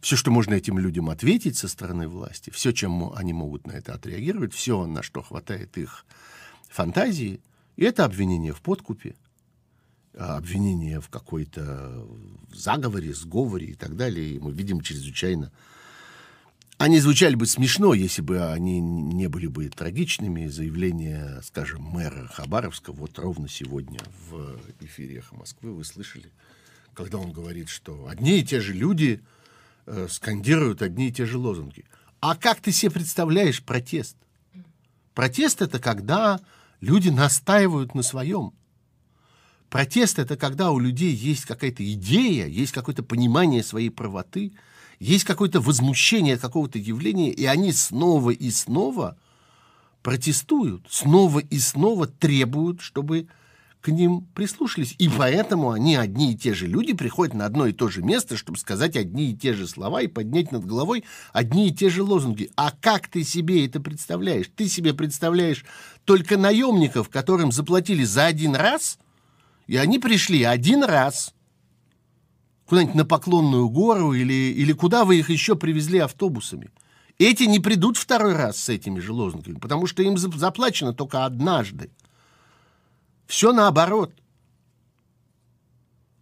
все, 0.00 0.16
что 0.16 0.30
можно 0.30 0.54
этим 0.54 0.78
людям 0.78 1.10
ответить 1.10 1.56
со 1.56 1.68
стороны 1.68 2.08
власти, 2.08 2.50
все, 2.50 2.72
чем 2.72 3.12
они 3.14 3.32
могут 3.32 3.66
на 3.66 3.72
это 3.72 3.94
отреагировать, 3.94 4.54
все, 4.54 4.86
на 4.86 5.02
что 5.02 5.22
хватает 5.22 5.76
их 5.76 6.06
фантазии, 6.68 7.40
и 7.76 7.84
это 7.84 8.04
обвинение 8.04 8.52
в 8.52 8.62
подкупе, 8.62 9.16
а, 10.14 10.36
обвинение 10.38 11.00
в 11.00 11.08
какой-то 11.08 12.06
заговоре, 12.52 13.14
сговоре 13.14 13.68
и 13.68 13.74
так 13.74 13.96
далее. 13.96 14.34
И 14.34 14.38
мы 14.38 14.52
видим 14.52 14.80
чрезвычайно... 14.80 15.52
Они 16.78 16.98
звучали 16.98 17.34
бы 17.34 17.46
смешно, 17.46 17.92
если 17.92 18.22
бы 18.22 18.42
они 18.50 18.80
не 18.80 19.28
были 19.28 19.46
бы 19.46 19.68
трагичными. 19.68 20.46
Заявление, 20.46 21.40
скажем, 21.42 21.82
мэра 21.82 22.26
Хабаровска 22.28 22.92
вот 22.92 23.18
ровно 23.18 23.48
сегодня 23.48 24.00
в 24.30 24.58
эфире 24.80 25.18
«Эхо 25.18 25.36
Москвы» 25.36 25.74
вы 25.74 25.84
слышали, 25.84 26.32
когда 26.94 27.18
он 27.18 27.32
говорит, 27.32 27.68
что 27.68 28.08
одни 28.08 28.40
и 28.40 28.44
те 28.44 28.60
же 28.60 28.72
люди 28.72 29.22
э, 29.86 30.08
скандируют 30.10 30.82
одни 30.82 31.08
и 31.08 31.12
те 31.12 31.26
же 31.26 31.38
лозунги. 31.38 31.84
А 32.20 32.36
как 32.36 32.60
ты 32.60 32.72
себе 32.72 32.90
представляешь 32.90 33.62
протест? 33.62 34.16
Протест— 35.14 35.62
это 35.62 35.78
когда 35.78 36.40
Люди 36.80 37.10
настаивают 37.10 37.94
на 37.94 38.02
своем. 38.02 38.52
Протест— 39.68 40.18
это 40.18 40.36
когда 40.36 40.70
у 40.70 40.78
людей 40.78 41.12
есть 41.12 41.44
какая-то 41.44 41.88
идея, 41.92 42.46
есть 42.46 42.72
какое-то 42.72 43.02
понимание 43.02 43.62
своей 43.62 43.90
правоты, 43.90 44.52
есть 44.98 45.24
какое-то 45.24 45.60
возмущение 45.60 46.34
от 46.34 46.40
какого-то 46.40 46.78
явления, 46.78 47.30
и 47.30 47.44
они 47.44 47.72
снова 47.72 48.30
и 48.30 48.50
снова 48.50 49.16
протестуют, 50.02 50.86
снова 50.88 51.38
и 51.38 51.58
снова 51.58 52.06
требуют, 52.06 52.80
чтобы 52.80 53.28
к 53.80 53.88
ним 53.88 54.26
прислушались. 54.34 54.94
И 54.98 55.08
поэтому 55.08 55.70
они, 55.70 55.96
одни 55.96 56.32
и 56.32 56.36
те 56.36 56.54
же 56.54 56.66
люди, 56.66 56.92
приходят 56.92 57.34
на 57.34 57.46
одно 57.46 57.66
и 57.66 57.72
то 57.72 57.88
же 57.88 58.02
место, 58.02 58.36
чтобы 58.36 58.58
сказать 58.58 58.96
одни 58.96 59.30
и 59.30 59.36
те 59.36 59.54
же 59.54 59.66
слова 59.66 60.02
и 60.02 60.06
поднять 60.06 60.52
над 60.52 60.66
головой 60.66 61.04
одни 61.32 61.68
и 61.68 61.74
те 61.74 61.88
же 61.88 62.02
лозунги. 62.02 62.50
А 62.56 62.72
как 62.72 63.08
ты 63.08 63.24
себе 63.24 63.66
это 63.66 63.80
представляешь? 63.80 64.50
Ты 64.54 64.68
себе 64.68 64.92
представляешь 64.92 65.64
только 66.04 66.36
наемников, 66.36 67.08
которым 67.08 67.52
заплатили 67.52 68.04
за 68.04 68.26
один 68.26 68.54
раз, 68.54 68.98
и 69.66 69.76
они 69.76 69.98
пришли 69.98 70.42
один 70.42 70.84
раз 70.84 71.34
куда-нибудь 72.66 72.94
на 72.94 73.04
Поклонную 73.04 73.68
гору 73.68 74.12
или, 74.12 74.32
или 74.32 74.72
куда 74.72 75.04
вы 75.04 75.18
их 75.18 75.30
еще 75.30 75.56
привезли 75.56 75.98
автобусами. 75.98 76.70
Эти 77.18 77.42
не 77.42 77.58
придут 77.60 77.96
второй 77.96 78.34
раз 78.34 78.58
с 78.58 78.68
этими 78.68 79.00
же 79.00 79.12
лозунгами, 79.12 79.58
потому 79.58 79.86
что 79.86 80.02
им 80.02 80.16
заплачено 80.16 80.94
только 80.94 81.24
однажды. 81.24 81.90
Все 83.30 83.52
наоборот. 83.52 84.12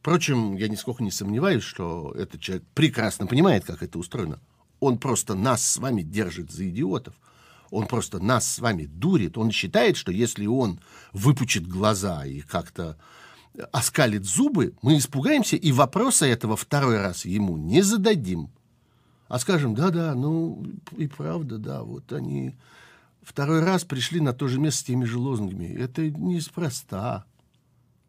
Впрочем, 0.00 0.56
я 0.56 0.68
нисколько 0.68 1.02
не 1.02 1.10
сомневаюсь, 1.10 1.62
что 1.62 2.12
этот 2.12 2.42
человек 2.42 2.66
прекрасно 2.74 3.26
понимает, 3.26 3.64
как 3.64 3.82
это 3.82 3.98
устроено. 3.98 4.40
Он 4.78 4.98
просто 4.98 5.34
нас 5.34 5.66
с 5.66 5.78
вами 5.78 6.02
держит 6.02 6.50
за 6.50 6.68
идиотов. 6.68 7.14
Он 7.70 7.86
просто 7.86 8.22
нас 8.22 8.46
с 8.46 8.58
вами 8.58 8.84
дурит. 8.84 9.38
Он 9.38 9.50
считает, 9.52 9.96
что 9.96 10.12
если 10.12 10.44
он 10.44 10.80
выпучит 11.14 11.66
глаза 11.66 12.26
и 12.26 12.42
как-то 12.42 12.98
оскалит 13.72 14.26
зубы, 14.26 14.74
мы 14.82 14.98
испугаемся 14.98 15.56
и 15.56 15.72
вопроса 15.72 16.26
этого 16.26 16.56
второй 16.56 16.98
раз 16.98 17.24
ему 17.24 17.56
не 17.56 17.80
зададим. 17.80 18.50
А 19.28 19.38
скажем, 19.38 19.74
да-да, 19.74 20.14
ну 20.14 20.62
и 20.94 21.06
правда, 21.06 21.56
да, 21.56 21.82
вот 21.84 22.12
они 22.12 22.54
второй 23.28 23.60
раз 23.60 23.84
пришли 23.84 24.20
на 24.20 24.32
то 24.32 24.48
же 24.48 24.58
место 24.58 24.80
с 24.80 24.84
теми 24.84 25.04
же 25.04 25.18
лозунгами. 25.18 25.66
Это 25.66 26.10
неспроста, 26.10 27.26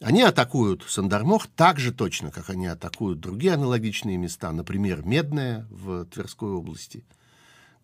Они 0.00 0.22
атакуют 0.22 0.84
Сандармох 0.86 1.46
так 1.46 1.78
же 1.78 1.92
точно, 1.92 2.30
как 2.30 2.50
они 2.50 2.66
атакуют 2.66 3.20
другие 3.20 3.54
аналогичные 3.54 4.16
места, 4.16 4.52
например, 4.52 5.04
Медное 5.04 5.66
в 5.70 6.04
Тверской 6.06 6.50
области, 6.50 7.04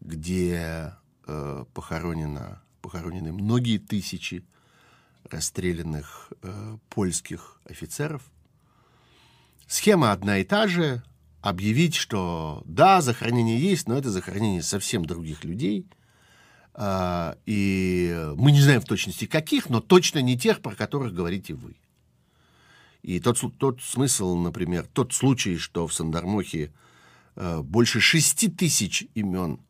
где 0.00 0.94
э, 1.26 1.64
похоронено, 1.72 2.62
похоронены 2.82 3.32
многие 3.32 3.78
тысячи 3.78 4.44
расстрелянных 5.24 6.32
э, 6.42 6.76
польских 6.88 7.60
офицеров. 7.64 8.22
Схема 9.70 10.10
одна 10.10 10.38
и 10.38 10.44
та 10.44 10.66
же. 10.66 11.00
Объявить, 11.42 11.94
что 11.94 12.60
да, 12.64 13.00
захоронение 13.00 13.56
есть, 13.56 13.86
но 13.86 13.96
это 13.96 14.10
захоронение 14.10 14.64
совсем 14.64 15.04
других 15.04 15.44
людей. 15.44 15.86
Э, 16.74 17.34
и 17.46 18.32
мы 18.34 18.50
не 18.50 18.60
знаем 18.60 18.80
в 18.80 18.84
точности 18.84 19.26
каких, 19.26 19.70
но 19.70 19.80
точно 19.80 20.18
не 20.18 20.36
тех, 20.36 20.60
про 20.60 20.74
которых 20.74 21.14
говорите 21.14 21.54
вы. 21.54 21.76
И 23.02 23.20
тот, 23.20 23.38
тот 23.58 23.80
смысл, 23.80 24.34
например, 24.34 24.88
тот 24.92 25.12
случай, 25.12 25.56
что 25.56 25.86
в 25.86 25.94
Сандармохе 25.94 26.72
э, 27.36 27.60
больше 27.60 28.00
шести 28.00 28.48
тысяч 28.48 29.06
имен 29.14 29.60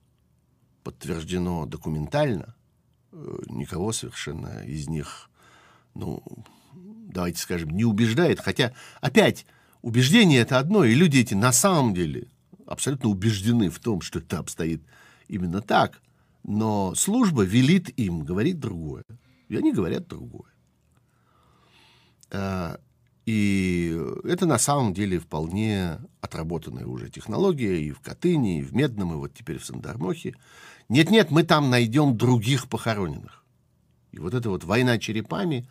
подтверждено 0.82 1.66
документально, 1.66 2.56
э, 3.12 3.38
никого 3.48 3.92
совершенно 3.92 4.64
из 4.64 4.88
них, 4.88 5.28
ну, 5.92 6.22
давайте 6.72 7.38
скажем, 7.38 7.68
не 7.68 7.84
убеждает. 7.84 8.40
Хотя, 8.40 8.72
опять, 9.02 9.44
убеждение 9.82 10.40
это 10.40 10.58
одно, 10.58 10.84
и 10.84 10.94
люди 10.94 11.18
эти 11.18 11.34
на 11.34 11.52
самом 11.52 11.94
деле 11.94 12.28
абсолютно 12.66 13.08
убеждены 13.08 13.70
в 13.70 13.78
том, 13.78 14.00
что 14.00 14.18
это 14.18 14.38
обстоит 14.38 14.82
именно 15.28 15.60
так. 15.60 16.00
Но 16.42 16.94
служба 16.94 17.42
велит 17.42 17.90
им 17.98 18.24
говорить 18.24 18.58
другое. 18.58 19.04
И 19.48 19.56
они 19.56 19.72
говорят 19.72 20.06
другое. 20.06 20.50
Э, 22.30 22.76
и 23.26 24.00
это 24.24 24.46
на 24.46 24.58
самом 24.58 24.94
деле 24.94 25.18
вполне 25.18 25.98
отработанная 26.20 26.86
уже 26.86 27.10
технология 27.10 27.80
и 27.80 27.90
в 27.90 28.00
Катыни, 28.00 28.60
и 28.60 28.62
в 28.62 28.74
Медном, 28.74 29.12
и 29.12 29.16
вот 29.16 29.34
теперь 29.34 29.58
в 29.58 29.66
Сандармохе. 29.66 30.34
Нет-нет, 30.88 31.30
мы 31.30 31.42
там 31.42 31.70
найдем 31.70 32.16
других 32.16 32.68
похороненных. 32.68 33.44
И 34.12 34.18
вот 34.18 34.34
эта 34.34 34.50
вот 34.50 34.64
война 34.64 34.98
черепами 34.98 35.68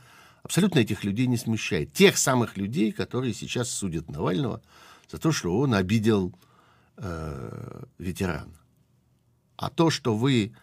абсолютно 0.49 0.79
этих 0.79 1.03
людей 1.03 1.27
не 1.27 1.37
смущает. 1.37 1.93
Тех 1.93 2.17
самых 2.17 2.57
людей, 2.57 2.91
которые 2.91 3.35
сейчас 3.35 3.69
судят 3.69 4.09
Навального 4.09 4.63
за 5.07 5.19
то, 5.19 5.31
что 5.31 5.55
он 5.55 5.75
обидел 5.75 6.33
э, 6.97 7.83
ветерана. 7.99 8.59
А 9.57 9.69
то, 9.69 9.91
что 9.91 10.17
вы 10.17 10.55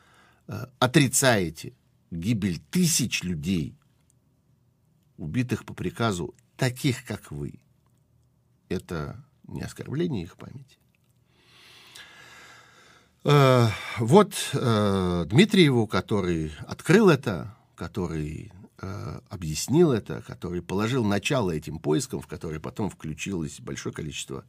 э, 0.48 0.66
отрицаете 0.80 1.72
гибель 2.10 2.58
тысяч 2.68 3.22
людей, 3.22 3.76
убитых 5.18 5.64
по 5.64 5.72
приказу 5.72 6.34
таких, 6.56 7.04
как 7.04 7.30
вы. 7.30 7.60
Это 8.68 9.24
не 9.44 9.62
оскорбление 9.62 10.24
их 10.24 10.36
памяти. 10.36 10.78
Э, 13.22 13.68
вот 13.98 14.34
э, 14.52 15.26
Дмитриеву, 15.28 15.86
который 15.86 16.50
открыл 16.66 17.08
это, 17.08 17.56
который 17.76 18.50
э, 18.86 19.20
объяснил 19.28 19.92
это, 19.92 20.22
который 20.22 20.62
положил 20.62 21.04
начало 21.04 21.50
этим 21.50 21.78
поискам, 21.78 22.20
в 22.20 22.26
которые 22.26 22.60
потом 22.60 22.90
включилось 22.90 23.60
большое 23.60 23.94
количество 23.94 24.44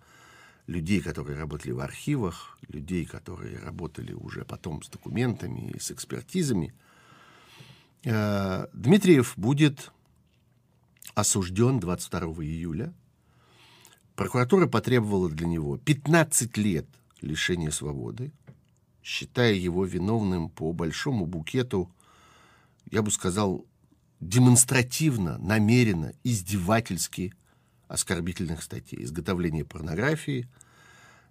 людей, 0.67 1.01
которые 1.01 1.37
работали 1.37 1.71
в 1.71 1.79
архивах, 1.79 2.57
людей, 2.67 3.05
которые 3.05 3.59
работали 3.59 4.13
уже 4.13 4.45
потом 4.45 4.83
с 4.83 4.89
документами 4.89 5.71
и 5.71 5.79
с 5.79 5.91
экспертизами. 5.91 6.73
Дмитриев 8.03 9.33
будет 9.37 9.91
осужден 11.15 11.79
22 11.79 12.43
июля. 12.43 12.93
Прокуратура 14.15 14.67
потребовала 14.67 15.29
для 15.29 15.47
него 15.47 15.77
15 15.77 16.57
лет 16.57 16.87
лишения 17.21 17.71
свободы, 17.71 18.31
считая 19.03 19.53
его 19.53 19.85
виновным 19.85 20.49
по 20.49 20.73
большому 20.73 21.25
букету, 21.25 21.91
я 22.91 23.01
бы 23.01 23.11
сказал, 23.11 23.65
демонстративно, 24.19 25.37
намеренно, 25.37 26.13
издевательски 26.23 27.33
оскорбительных 27.87 28.63
статей. 28.63 29.03
Изготовление 29.03 29.65
порнографии, 29.65 30.47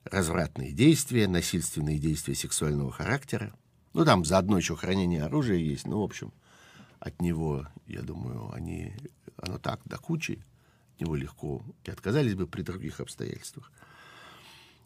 развратные 0.05 0.73
действия, 0.73 1.29
насильственные 1.29 1.99
действия 1.99 2.35
сексуального 2.35 2.93
характера. 2.93 3.53
Ну, 3.93 4.05
там 4.05 4.25
заодно 4.25 4.59
еще 4.59 4.77
хранение 4.77 5.23
оружия 5.23 5.59
есть. 5.59 5.87
Ну, 5.87 6.01
в 6.01 6.05
общем, 6.05 6.33
от 7.01 7.21
него, 7.21 7.67
я 7.87 8.03
думаю, 8.03 8.53
они 8.53 8.95
оно 9.37 9.59
так 9.59 9.81
до 9.85 9.99
кучи, 9.99 10.45
от 10.95 11.01
него 11.01 11.15
легко 11.15 11.65
и 11.85 11.91
отказались 11.91 12.35
бы 12.35 12.47
при 12.47 12.63
других 12.63 13.01
обстоятельствах. 13.01 13.71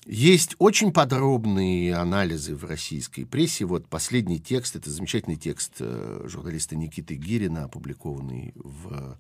Есть 0.07 0.57
очень 0.59 0.93
подробные 0.93 1.95
анализы 1.95 2.57
в 2.57 2.65
российской 2.65 3.25
прессе. 3.25 3.67
Вот 3.67 3.87
последний 3.87 4.41
текст, 4.41 4.75
это 4.75 4.91
замечательный 4.91 5.37
текст 5.37 5.75
э, 5.81 6.23
журналиста 6.25 6.75
Никиты 6.75 7.17
Гирина, 7.17 7.65
опубликованный 7.65 8.53
в 8.57 9.19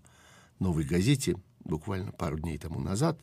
«Новой 0.58 0.84
газете» 0.84 1.36
буквально 1.64 2.12
пару 2.12 2.38
дней 2.38 2.56
тому 2.56 2.80
назад, 2.80 3.20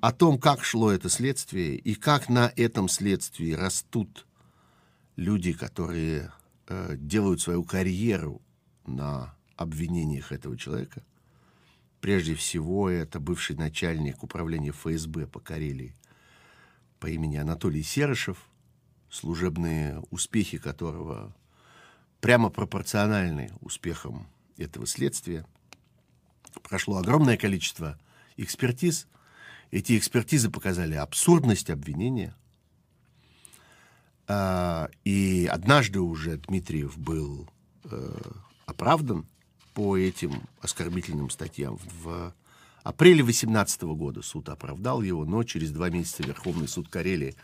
о 0.00 0.10
том, 0.10 0.38
как 0.38 0.64
шло 0.64 0.90
это 0.90 1.08
следствие 1.08 1.76
и 1.76 1.94
как 1.94 2.28
на 2.28 2.52
этом 2.56 2.88
следствии 2.88 3.52
растут 3.52 4.26
люди, 5.14 5.52
которые 5.52 6.32
э, 6.66 6.96
делают 6.96 7.40
свою 7.40 7.62
карьеру 7.62 8.42
на 8.86 9.36
обвинениях 9.56 10.32
этого 10.32 10.58
человека. 10.58 11.04
Прежде 12.00 12.34
всего, 12.34 12.90
это 12.90 13.20
бывший 13.20 13.54
начальник 13.54 14.24
управления 14.24 14.72
ФСБ 14.72 15.28
по 15.28 15.38
Карелии 15.38 15.94
по 17.02 17.08
имени 17.08 17.36
Анатолий 17.36 17.82
Серышев, 17.82 18.38
служебные 19.10 20.00
успехи 20.10 20.56
которого 20.56 21.34
прямо 22.20 22.48
пропорциональны 22.48 23.50
успехам 23.60 24.28
этого 24.56 24.86
следствия. 24.86 25.44
Прошло 26.62 26.98
огромное 26.98 27.36
количество 27.36 27.98
экспертиз. 28.36 29.08
Эти 29.72 29.98
экспертизы 29.98 30.48
показали 30.48 30.94
абсурдность 30.94 31.70
обвинения. 31.70 32.36
А, 34.28 34.88
и 35.02 35.50
однажды 35.50 35.98
уже 35.98 36.36
Дмитриев 36.36 36.96
был 36.96 37.50
э, 37.82 38.16
оправдан 38.66 39.26
по 39.74 39.98
этим 39.98 40.44
оскорбительным 40.60 41.30
статьям. 41.30 41.80
В 42.00 42.32
апреле 42.82 43.22
2018 43.22 43.82
года 43.82 44.22
суд 44.22 44.48
оправдал 44.48 45.02
его, 45.02 45.24
но 45.24 45.42
через 45.44 45.70
два 45.70 45.90
месяца 45.90 46.22
Верховный 46.22 46.68
суд 46.68 46.88
Карелии 46.88 47.34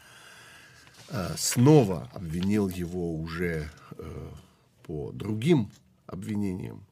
э, 1.09 1.34
снова 1.36 2.11
обвинил 2.14 2.68
его 2.68 3.14
уже 3.14 3.70
э, 3.97 4.30
по 4.84 5.12
другим 5.12 5.70
обвинениям. 6.07 6.84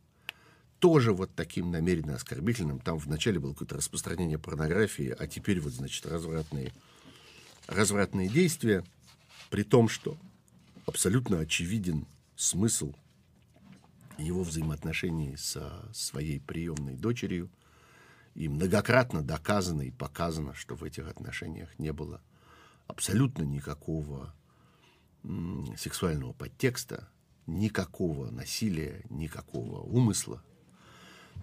Тоже 0.78 1.12
вот 1.12 1.30
таким 1.34 1.70
намеренно 1.70 2.14
оскорбительным. 2.14 2.78
Там 2.78 2.98
вначале 2.98 3.40
было 3.40 3.52
какое-то 3.52 3.76
распространение 3.76 4.38
порнографии, 4.38 5.14
а 5.18 5.26
теперь 5.26 5.60
вот, 5.60 5.72
значит, 5.72 6.04
развратные, 6.06 6.72
развратные 7.66 8.28
действия, 8.28 8.84
при 9.50 9.62
том, 9.62 9.88
что 9.88 10.16
абсолютно 10.84 11.40
очевиден 11.40 12.06
смысл 12.36 12.94
его 14.18 14.42
взаимоотношений 14.42 15.36
со 15.36 15.88
своей 15.92 16.40
приемной 16.40 16.94
дочерью. 16.96 17.50
И 18.36 18.48
многократно 18.48 19.22
доказано 19.22 19.80
и 19.80 19.90
показано, 19.90 20.52
что 20.52 20.74
в 20.76 20.84
этих 20.84 21.08
отношениях 21.08 21.70
не 21.78 21.90
было 21.90 22.20
абсолютно 22.86 23.44
никакого 23.44 24.34
сексуального 25.76 26.34
подтекста, 26.34 27.08
никакого 27.46 28.30
насилия, 28.30 29.06
никакого 29.08 29.80
умысла. 29.80 30.42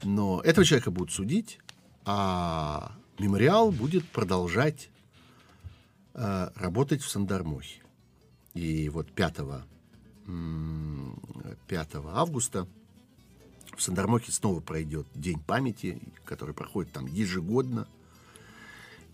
Но 0.04 0.40
этого 0.42 0.64
человека 0.66 0.92
будут 0.92 1.12
судить, 1.12 1.60
а 2.06 2.96
мемориал 3.18 3.72
будет 3.72 4.08
продолжать 4.10 4.92
э, 6.14 6.52
работать 6.54 7.02
в 7.02 7.10
Сандармохе. 7.10 7.82
И 8.54 8.88
вот 8.90 9.12
5 9.12 9.38
5 11.68 11.96
августа 12.06 12.68
в 13.76 13.82
Сандармохе 13.82 14.32
снова 14.32 14.60
пройдет 14.60 15.08
День 15.14 15.40
памяти, 15.40 16.02
который 16.26 16.54
проходит 16.54 16.92
там 16.92 17.08
ежегодно. 17.08 17.88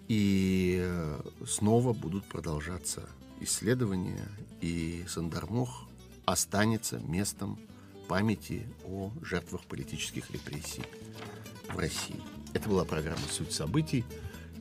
И 0.07 0.79
э, 0.81 1.21
снова 1.45 1.93
будут 1.93 2.25
продолжаться 2.25 3.07
исследования, 3.41 4.27
и 4.59 5.05
Сандармох 5.07 5.87
останется 6.25 6.99
местом 6.99 7.59
памяти 8.07 8.65
о 8.85 9.11
жертвах 9.21 9.61
политических 9.65 10.31
репрессий 10.31 10.83
в 11.71 11.77
России. 11.77 12.19
Это 12.53 12.67
была 12.67 12.85
программа 12.85 13.21
«Суть 13.29 13.53
событий». 13.53 14.03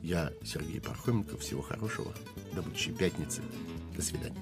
Я 0.03 0.31
Сергей 0.43 0.79
Пархоменко. 0.79 1.37
Всего 1.37 1.61
хорошего. 1.61 2.13
До 2.53 2.61
будущей 2.61 2.93
пятницы. 2.93 3.41
До 3.95 4.01
свидания. 4.01 4.39